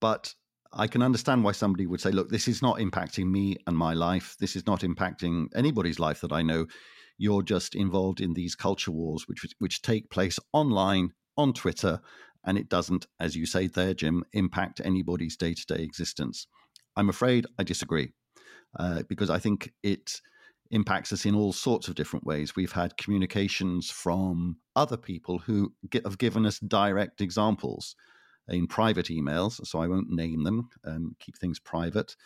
But 0.00 0.34
I 0.72 0.86
can 0.86 1.02
understand 1.02 1.44
why 1.44 1.52
somebody 1.52 1.86
would 1.86 2.00
say, 2.00 2.10
look, 2.10 2.30
this 2.30 2.48
is 2.48 2.62
not 2.62 2.78
impacting 2.78 3.30
me 3.30 3.56
and 3.66 3.76
my 3.76 3.92
life. 3.92 4.36
This 4.38 4.56
is 4.56 4.66
not 4.66 4.80
impacting 4.80 5.48
anybody's 5.54 5.98
life 5.98 6.20
that 6.22 6.32
I 6.32 6.42
know 6.42 6.66
you're 7.18 7.42
just 7.42 7.74
involved 7.74 8.20
in 8.20 8.32
these 8.32 8.54
culture 8.54 8.90
wars, 8.90 9.24
which 9.28 9.44
which 9.58 9.82
take 9.82 10.10
place 10.10 10.38
online 10.52 11.10
on 11.36 11.52
Twitter, 11.52 12.00
and 12.44 12.58
it 12.58 12.68
doesn't, 12.68 13.06
as 13.20 13.36
you 13.36 13.46
say 13.46 13.66
there, 13.66 13.94
Jim, 13.94 14.24
impact 14.32 14.80
anybody's 14.84 15.36
day 15.36 15.54
to 15.54 15.66
day 15.66 15.82
existence. 15.82 16.46
I'm 16.96 17.08
afraid 17.08 17.46
I 17.58 17.64
disagree 17.64 18.12
uh, 18.78 19.02
because 19.08 19.30
I 19.30 19.38
think 19.38 19.72
it 19.82 20.20
impacts 20.70 21.12
us 21.12 21.26
in 21.26 21.34
all 21.34 21.52
sorts 21.52 21.88
of 21.88 21.94
different 21.94 22.26
ways. 22.26 22.56
We've 22.56 22.72
had 22.72 22.96
communications 22.96 23.90
from 23.90 24.56
other 24.74 24.96
people 24.96 25.38
who 25.38 25.72
get, 25.90 26.06
have 26.06 26.18
given 26.18 26.46
us 26.46 26.58
direct 26.58 27.20
examples 27.20 27.94
in 28.48 28.66
private 28.66 29.06
emails, 29.06 29.64
so 29.66 29.80
I 29.80 29.86
won't 29.86 30.10
name 30.10 30.44
them, 30.44 30.70
um, 30.84 31.14
keep 31.20 31.36
things 31.36 31.60
private 31.60 32.16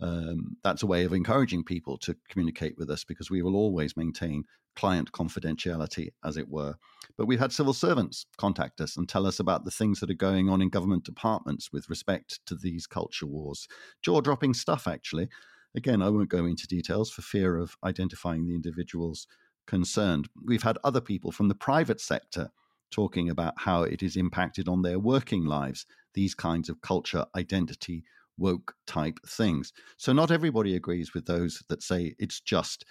um, 0.00 0.56
that's 0.64 0.82
a 0.82 0.86
way 0.86 1.04
of 1.04 1.12
encouraging 1.12 1.64
people 1.64 1.98
to 1.98 2.16
communicate 2.28 2.76
with 2.78 2.90
us 2.90 3.04
because 3.04 3.30
we 3.30 3.42
will 3.42 3.56
always 3.56 3.96
maintain 3.96 4.44
client 4.76 5.12
confidentiality, 5.12 6.08
as 6.24 6.36
it 6.36 6.48
were. 6.48 6.74
But 7.18 7.26
we've 7.26 7.40
had 7.40 7.52
civil 7.52 7.74
servants 7.74 8.24
contact 8.38 8.80
us 8.80 8.96
and 8.96 9.08
tell 9.08 9.26
us 9.26 9.40
about 9.40 9.64
the 9.64 9.70
things 9.70 10.00
that 10.00 10.10
are 10.10 10.14
going 10.14 10.48
on 10.48 10.62
in 10.62 10.70
government 10.70 11.04
departments 11.04 11.70
with 11.72 11.90
respect 11.90 12.40
to 12.46 12.54
these 12.54 12.86
culture 12.86 13.26
wars. 13.26 13.68
Jaw 14.02 14.20
dropping 14.20 14.54
stuff, 14.54 14.88
actually. 14.88 15.28
Again, 15.74 16.02
I 16.02 16.08
won't 16.08 16.28
go 16.28 16.46
into 16.46 16.66
details 16.66 17.10
for 17.10 17.22
fear 17.22 17.56
of 17.56 17.76
identifying 17.84 18.44
the 18.44 18.54
individuals 18.54 19.26
concerned. 19.66 20.28
We've 20.44 20.62
had 20.62 20.78
other 20.82 21.00
people 21.00 21.30
from 21.30 21.48
the 21.48 21.54
private 21.54 22.00
sector 22.00 22.50
talking 22.90 23.30
about 23.30 23.54
how 23.56 23.84
it 23.84 24.02
is 24.02 24.16
impacted 24.16 24.68
on 24.68 24.82
their 24.82 24.98
working 24.98 25.44
lives, 25.44 25.86
these 26.14 26.34
kinds 26.34 26.68
of 26.68 26.80
culture 26.80 27.24
identity 27.36 28.04
woke 28.36 28.74
type 28.86 29.18
things. 29.26 29.72
So 29.96 30.12
not 30.12 30.30
everybody 30.30 30.74
agrees 30.74 31.14
with 31.14 31.26
those 31.26 31.62
that 31.68 31.82
say 31.82 32.14
it's 32.18 32.40
just 32.40 32.84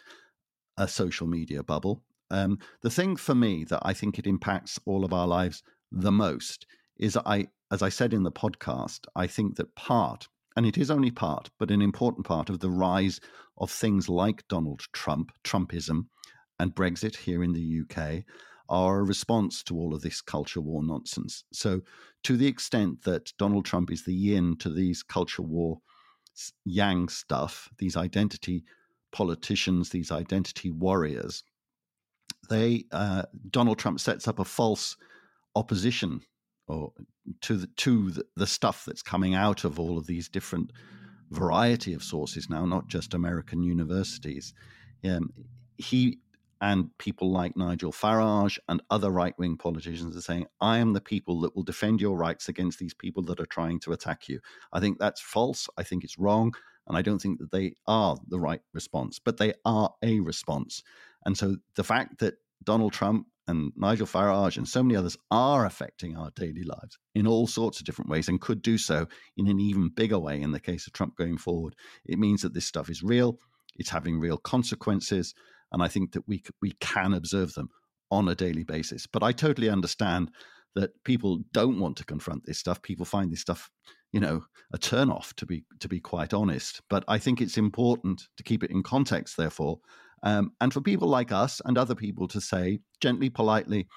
a 0.77 0.87
social 0.87 1.27
media 1.27 1.63
bubble. 1.63 2.03
Um, 2.31 2.59
the 2.81 2.89
thing 2.89 3.15
for 3.15 3.35
me 3.35 3.65
that 3.65 3.81
I 3.81 3.93
think 3.93 4.17
it 4.17 4.27
impacts 4.27 4.79
all 4.85 5.03
of 5.03 5.11
our 5.11 5.27
lives 5.27 5.63
the 5.91 6.11
most 6.11 6.65
is 6.97 7.17
I, 7.17 7.47
as 7.71 7.81
I 7.81 7.89
said 7.89 8.13
in 8.13 8.23
the 8.23 8.31
podcast, 8.31 9.05
I 9.15 9.27
think 9.27 9.55
that 9.55 9.75
part 9.75 10.27
and 10.55 10.65
it 10.65 10.77
is 10.77 10.91
only 10.91 11.11
part, 11.11 11.49
but 11.59 11.71
an 11.71 11.81
important 11.81 12.25
part 12.25 12.49
of 12.49 12.59
the 12.59 12.69
rise 12.69 13.19
of 13.57 13.71
things 13.71 14.09
like 14.09 14.47
Donald 14.47 14.81
Trump, 14.93 15.31
Trumpism, 15.43 16.07
and 16.59 16.75
Brexit 16.75 17.15
here 17.15 17.43
in 17.43 17.53
the 17.53 17.81
UK 17.81 18.23
are 18.67 18.99
a 18.99 19.03
response 19.03 19.63
to 19.63 19.75
all 19.75 19.93
of 19.93 20.01
this 20.01 20.21
culture 20.21 20.61
war 20.61 20.83
nonsense. 20.83 21.43
So, 21.51 21.81
to 22.23 22.37
the 22.37 22.47
extent 22.47 23.03
that 23.03 23.31
Donald 23.37 23.65
Trump 23.65 23.91
is 23.91 24.03
the 24.03 24.13
yin 24.13 24.57
to 24.57 24.69
these 24.69 25.01
culture 25.01 25.41
war 25.41 25.79
yang 26.65 27.09
stuff, 27.09 27.69
these 27.77 27.97
identity 27.97 28.63
politicians, 29.11 29.89
these 29.89 30.11
identity 30.11 30.69
warriors, 30.69 31.43
they 32.49 32.85
uh, 32.91 33.23
Donald 33.49 33.79
Trump 33.79 33.99
sets 33.99 34.27
up 34.27 34.39
a 34.39 34.45
false 34.45 34.97
opposition 35.55 36.21
or 36.69 36.93
to 37.41 37.57
the 37.57 37.67
to 37.67 38.13
the, 38.35 38.47
stuff 38.47 38.85
that's 38.85 39.01
coming 39.01 39.35
out 39.35 39.63
of 39.63 39.79
all 39.79 39.97
of 39.97 40.07
these 40.07 40.29
different 40.29 40.71
variety 41.31 41.93
of 41.93 42.03
sources 42.03 42.49
now, 42.49 42.65
not 42.65 42.87
just 42.87 43.13
American 43.13 43.61
universities. 43.63 44.53
Um, 45.03 45.33
he 45.77 46.19
and 46.61 46.89
people 46.97 47.31
like 47.31 47.55
Nigel 47.55 47.91
Farage 47.91 48.59
and 48.67 48.81
other 48.89 49.09
right 49.09 49.37
wing 49.37 49.55
politicians 49.57 50.15
are 50.17 50.21
saying, 50.21 50.45
I 50.59 50.79
am 50.79 50.93
the 50.93 51.01
people 51.01 51.39
that 51.41 51.55
will 51.55 51.63
defend 51.63 52.01
your 52.01 52.17
rights 52.17 52.49
against 52.49 52.79
these 52.79 52.93
people 52.93 53.23
that 53.23 53.39
are 53.39 53.45
trying 53.45 53.79
to 53.81 53.93
attack 53.93 54.27
you. 54.27 54.39
I 54.73 54.79
think 54.79 54.99
that's 54.99 55.21
false. 55.21 55.69
I 55.77 55.83
think 55.83 56.03
it's 56.03 56.19
wrong. 56.19 56.53
And 56.87 56.97
I 56.97 57.01
don't 57.01 57.19
think 57.19 57.39
that 57.39 57.51
they 57.51 57.75
are 57.87 58.17
the 58.27 58.39
right 58.39 58.61
response, 58.73 59.19
but 59.19 59.37
they 59.37 59.53
are 59.63 59.93
a 60.03 60.19
response. 60.19 60.83
And 61.25 61.37
so 61.37 61.57
the 61.75 61.83
fact 61.83 62.19
that 62.19 62.35
Donald 62.63 62.91
Trump 62.91 63.27
and 63.49 63.71
Nigel 63.75 64.07
Farage 64.07 64.57
and 64.57 64.67
so 64.67 64.83
many 64.83 64.95
others 64.95 65.17
are 65.31 65.65
affecting 65.65 66.15
our 66.15 66.31
daily 66.35 66.63
lives 66.63 66.97
in 67.15 67.25
all 67.25 67.47
sorts 67.47 67.79
of 67.79 67.85
different 67.85 68.09
ways 68.11 68.27
and 68.27 68.39
could 68.39 68.61
do 68.61 68.77
so 68.77 69.07
in 69.37 69.47
an 69.47 69.59
even 69.59 69.89
bigger 69.89 70.19
way 70.19 70.39
in 70.39 70.51
the 70.51 70.59
case 70.59 70.85
of 70.85 70.93
Trump 70.93 71.17
going 71.17 71.37
forward, 71.37 71.75
it 72.05 72.19
means 72.19 72.43
that 72.43 72.53
this 72.53 72.65
stuff 72.65 72.89
is 72.89 73.01
real, 73.01 73.39
it's 73.75 73.89
having 73.89 74.19
real 74.19 74.37
consequences 74.37 75.33
and 75.71 75.81
I 75.81 75.87
think 75.87 76.13
that 76.13 76.27
we 76.27 76.43
we 76.61 76.71
can 76.79 77.13
observe 77.13 77.53
them 77.53 77.69
on 78.11 78.27
a 78.27 78.35
daily 78.35 78.63
basis. 78.63 79.07
But 79.07 79.23
I 79.23 79.31
totally 79.31 79.69
understand 79.69 80.31
that 80.75 80.91
people 81.03 81.39
don't 81.51 81.79
want 81.79 81.97
to 81.97 82.05
confront 82.05 82.45
this 82.45 82.59
stuff. 82.59 82.81
People 82.81 83.05
find 83.05 83.31
this 83.31 83.41
stuff, 83.41 83.69
you 84.11 84.19
know, 84.19 84.43
a 84.73 84.77
turnoff 84.77 85.33
to 85.35 85.45
be 85.45 85.63
to 85.79 85.87
be 85.87 85.99
quite 85.99 86.33
honest. 86.33 86.81
But 86.89 87.03
I 87.07 87.17
think 87.17 87.41
it's 87.41 87.57
important 87.57 88.27
to 88.37 88.43
keep 88.43 88.63
it 88.63 88.71
in 88.71 88.83
context, 88.83 89.37
therefore, 89.37 89.79
um, 90.23 90.53
and 90.61 90.73
for 90.73 90.81
people 90.81 91.07
like 91.07 91.31
us 91.31 91.61
and 91.65 91.77
other 91.77 91.95
people 91.95 92.27
to 92.29 92.41
say 92.41 92.79
gently, 93.01 93.29
politely, 93.29 93.87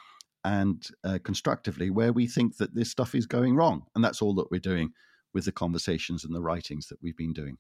and 0.45 0.89
uh, 1.05 1.19
constructively 1.23 1.91
where 1.91 2.13
we 2.13 2.27
think 2.27 2.57
that 2.57 2.75
this 2.75 2.91
stuff 2.91 3.15
is 3.15 3.27
going 3.27 3.55
wrong, 3.55 3.83
and 3.95 4.05
that's 4.05 4.23
all 4.23 4.35
that 4.35 4.51
we're 4.51 4.61
doing 4.61 4.91
with 5.35 5.45
the 5.45 5.53
conversations 5.53 6.25
and 6.25 6.35
the 6.35 6.43
writings 6.43 6.89
that 6.89 6.99
we've 7.03 7.17
been 7.17 7.33
doing. 7.33 7.57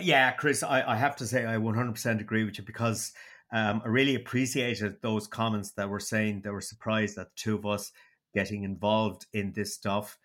Yeah, 0.00 0.32
Chris, 0.32 0.62
I, 0.62 0.82
I 0.82 0.96
have 0.96 1.16
to 1.16 1.26
say 1.26 1.46
I 1.46 1.56
100% 1.56 2.20
agree 2.20 2.44
with 2.44 2.58
you 2.58 2.64
because 2.64 3.12
um, 3.52 3.82
I 3.84 3.88
really 3.88 4.14
appreciated 4.14 5.00
those 5.00 5.26
comments 5.26 5.72
that 5.72 5.88
were 5.88 6.00
saying 6.00 6.42
they 6.42 6.50
were 6.50 6.60
surprised 6.60 7.16
that 7.16 7.28
the 7.28 7.36
two 7.36 7.54
of 7.56 7.66
us 7.66 7.92
getting 8.34 8.64
involved 8.64 9.26
in 9.32 9.52
this 9.52 9.74
stuff. 9.74 10.18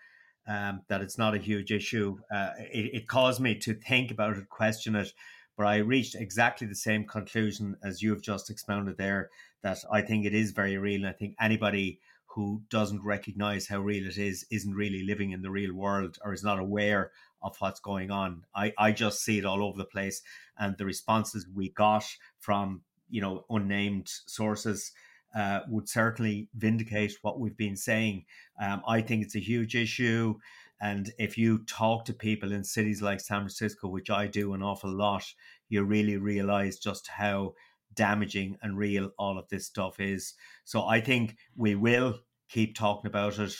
Um, 0.45 0.81
that 0.89 0.99
it's 0.99 1.17
not 1.17 1.35
a 1.35 1.37
huge 1.37 1.71
issue. 1.71 2.17
Uh, 2.29 2.49
it, 2.57 2.93
it, 2.93 3.07
caused 3.07 3.39
me 3.39 3.55
to 3.59 3.73
think 3.75 4.11
about 4.11 4.35
it, 4.35 4.49
question 4.49 4.93
it, 4.93 5.13
but 5.57 5.67
I 5.67 5.77
reached 5.77 6.15
exactly 6.15 6.67
the 6.67 6.75
same 6.75 7.05
conclusion 7.05 7.77
as 7.83 8.01
you 8.01 8.11
have 8.11 8.21
just 8.21 8.49
expounded 8.49 8.97
there. 8.97 9.29
That 9.61 9.79
I 9.91 10.01
think 10.01 10.25
it 10.25 10.33
is 10.33 10.51
very 10.51 10.77
real, 10.77 11.01
and 11.01 11.07
I 11.07 11.13
think 11.13 11.35
anybody 11.39 11.99
who 12.27 12.63
doesn't 12.69 13.03
recognize 13.03 13.67
how 13.67 13.79
real 13.79 14.07
it 14.07 14.17
is 14.17 14.45
isn't 14.49 14.73
really 14.73 15.03
living 15.03 15.31
in 15.31 15.41
the 15.41 15.51
real 15.51 15.73
world 15.73 16.17
or 16.23 16.33
is 16.33 16.43
not 16.43 16.59
aware 16.59 17.11
of 17.43 17.55
what's 17.59 17.79
going 17.79 18.09
on. 18.09 18.43
I, 18.55 18.73
I 18.77 18.91
just 18.91 19.21
see 19.21 19.37
it 19.37 19.45
all 19.45 19.63
over 19.63 19.77
the 19.77 19.85
place, 19.85 20.21
and 20.57 20.77
the 20.77 20.85
responses 20.85 21.47
we 21.53 21.69
got 21.69 22.05
from 22.39 22.81
you 23.09 23.21
know 23.21 23.45
unnamed 23.49 24.07
sources 24.25 24.91
uh, 25.35 25.61
would 25.67 25.89
certainly 25.89 26.47
vindicate 26.55 27.13
what 27.21 27.39
we've 27.39 27.57
been 27.57 27.75
saying. 27.75 28.25
Um, 28.61 28.81
I 28.87 29.01
think 29.01 29.23
it's 29.23 29.35
a 29.35 29.39
huge 29.39 29.75
issue. 29.75 30.35
And 30.81 31.11
if 31.17 31.37
you 31.37 31.59
talk 31.65 32.05
to 32.05 32.13
people 32.13 32.51
in 32.51 32.63
cities 32.63 33.01
like 33.01 33.21
San 33.21 33.41
Francisco, 33.41 33.87
which 33.87 34.09
I 34.09 34.27
do 34.27 34.53
an 34.53 34.61
awful 34.61 34.93
lot, 34.93 35.23
you 35.69 35.83
really 35.83 36.17
realize 36.17 36.77
just 36.77 37.07
how 37.07 37.53
damaging 37.95 38.57
and 38.61 38.77
real 38.77 39.11
all 39.17 39.37
of 39.37 39.47
this 39.49 39.65
stuff 39.65 39.99
is. 39.99 40.33
So 40.65 40.85
I 40.85 40.99
think 40.99 41.37
we 41.55 41.75
will 41.75 42.19
keep 42.49 42.75
talking 42.75 43.07
about 43.07 43.39
it. 43.39 43.55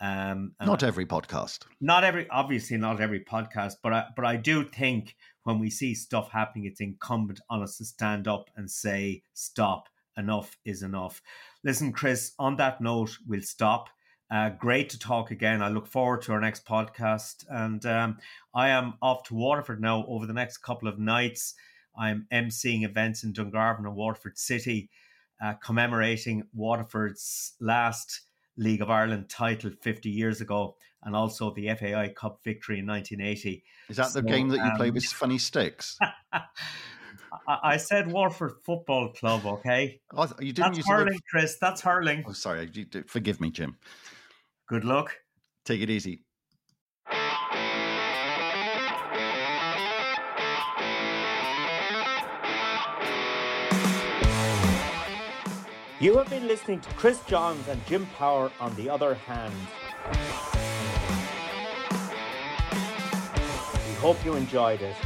Um, 0.00 0.52
not 0.60 0.82
every 0.82 1.06
podcast. 1.06 1.64
Not 1.80 2.04
every, 2.04 2.28
obviously, 2.30 2.76
not 2.76 3.00
every 3.00 3.24
podcast, 3.24 3.74
but 3.82 3.92
I, 3.92 4.04
but 4.14 4.24
I 4.24 4.36
do 4.36 4.64
think 4.64 5.16
when 5.42 5.58
we 5.58 5.70
see 5.70 5.94
stuff 5.94 6.30
happening, 6.30 6.66
it's 6.66 6.80
incumbent 6.80 7.40
on 7.50 7.62
us 7.62 7.78
to 7.78 7.84
stand 7.84 8.28
up 8.28 8.50
and 8.56 8.70
say, 8.70 9.22
"Stop! 9.34 9.88
Enough 10.16 10.56
is 10.64 10.82
enough." 10.82 11.20
Listen, 11.64 11.92
Chris. 11.92 12.32
On 12.38 12.54
that 12.56 12.80
note, 12.80 13.18
we'll 13.26 13.40
stop. 13.42 13.88
Uh, 14.30 14.50
great 14.50 14.90
to 14.90 14.98
talk 14.98 15.30
again. 15.30 15.62
I 15.62 15.68
look 15.68 15.86
forward 15.86 16.22
to 16.22 16.32
our 16.32 16.40
next 16.40 16.66
podcast, 16.66 17.44
and 17.48 17.84
um, 17.86 18.18
I 18.54 18.68
am 18.68 18.94
off 19.00 19.24
to 19.24 19.34
Waterford 19.34 19.80
now 19.80 20.04
over 20.06 20.26
the 20.26 20.34
next 20.34 20.58
couple 20.58 20.88
of 20.88 20.98
nights. 20.98 21.54
I'm 21.98 22.26
emceeing 22.32 22.84
events 22.84 23.24
in 23.24 23.32
Dungarvan 23.32 23.86
and 23.86 23.96
Waterford 23.96 24.38
City, 24.38 24.90
uh, 25.42 25.54
commemorating 25.54 26.44
Waterford's 26.52 27.54
last 27.60 28.20
League 28.56 28.82
of 28.82 28.90
Ireland 28.90 29.28
title 29.28 29.70
50 29.80 30.10
years 30.10 30.40
ago 30.40 30.76
and 31.04 31.14
also 31.14 31.54
the 31.54 31.68
FAI 31.74 32.08
Cup 32.08 32.40
victory 32.44 32.80
in 32.80 32.86
1980. 32.86 33.64
Is 33.88 33.96
that 33.96 34.12
the 34.12 34.22
game 34.22 34.48
that 34.48 34.56
you 34.56 34.62
um, 34.62 34.76
play 34.76 34.90
with 34.90 35.04
funny 35.04 35.38
sticks? 35.38 35.98
I 37.46 37.76
said 37.76 38.10
Waterford 38.10 38.54
Football 38.64 39.12
Club, 39.12 39.46
okay? 39.46 40.00
Oh, 40.14 40.28
you 40.40 40.52
didn't 40.52 40.74
That's 40.74 40.88
hurling, 40.88 41.14
word... 41.14 41.22
Chris. 41.30 41.56
That's 41.60 41.80
hurling. 41.80 42.24
Oh, 42.26 42.32
sorry. 42.32 42.70
Forgive 43.06 43.40
me, 43.40 43.50
Jim. 43.50 43.76
Good 44.68 44.84
luck. 44.84 45.16
Take 45.64 45.80
it 45.80 45.88
easy. 45.88 46.24
You 56.00 56.16
have 56.18 56.28
been 56.28 56.46
listening 56.46 56.80
to 56.82 56.90
Chris 56.90 57.18
Johns 57.24 57.66
and 57.66 57.84
Jim 57.86 58.06
Power 58.18 58.52
on 58.60 58.74
the 58.76 58.90
other 58.90 59.14
hand. 59.14 59.54
We 63.88 63.94
hope 63.94 64.22
you 64.22 64.34
enjoyed 64.34 64.82
it. 64.82 64.96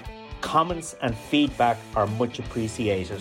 Comments 0.43 0.95
and 1.03 1.17
feedback 1.17 1.77
are 1.97 2.07
much 2.07 2.39
appreciated. 2.39 3.21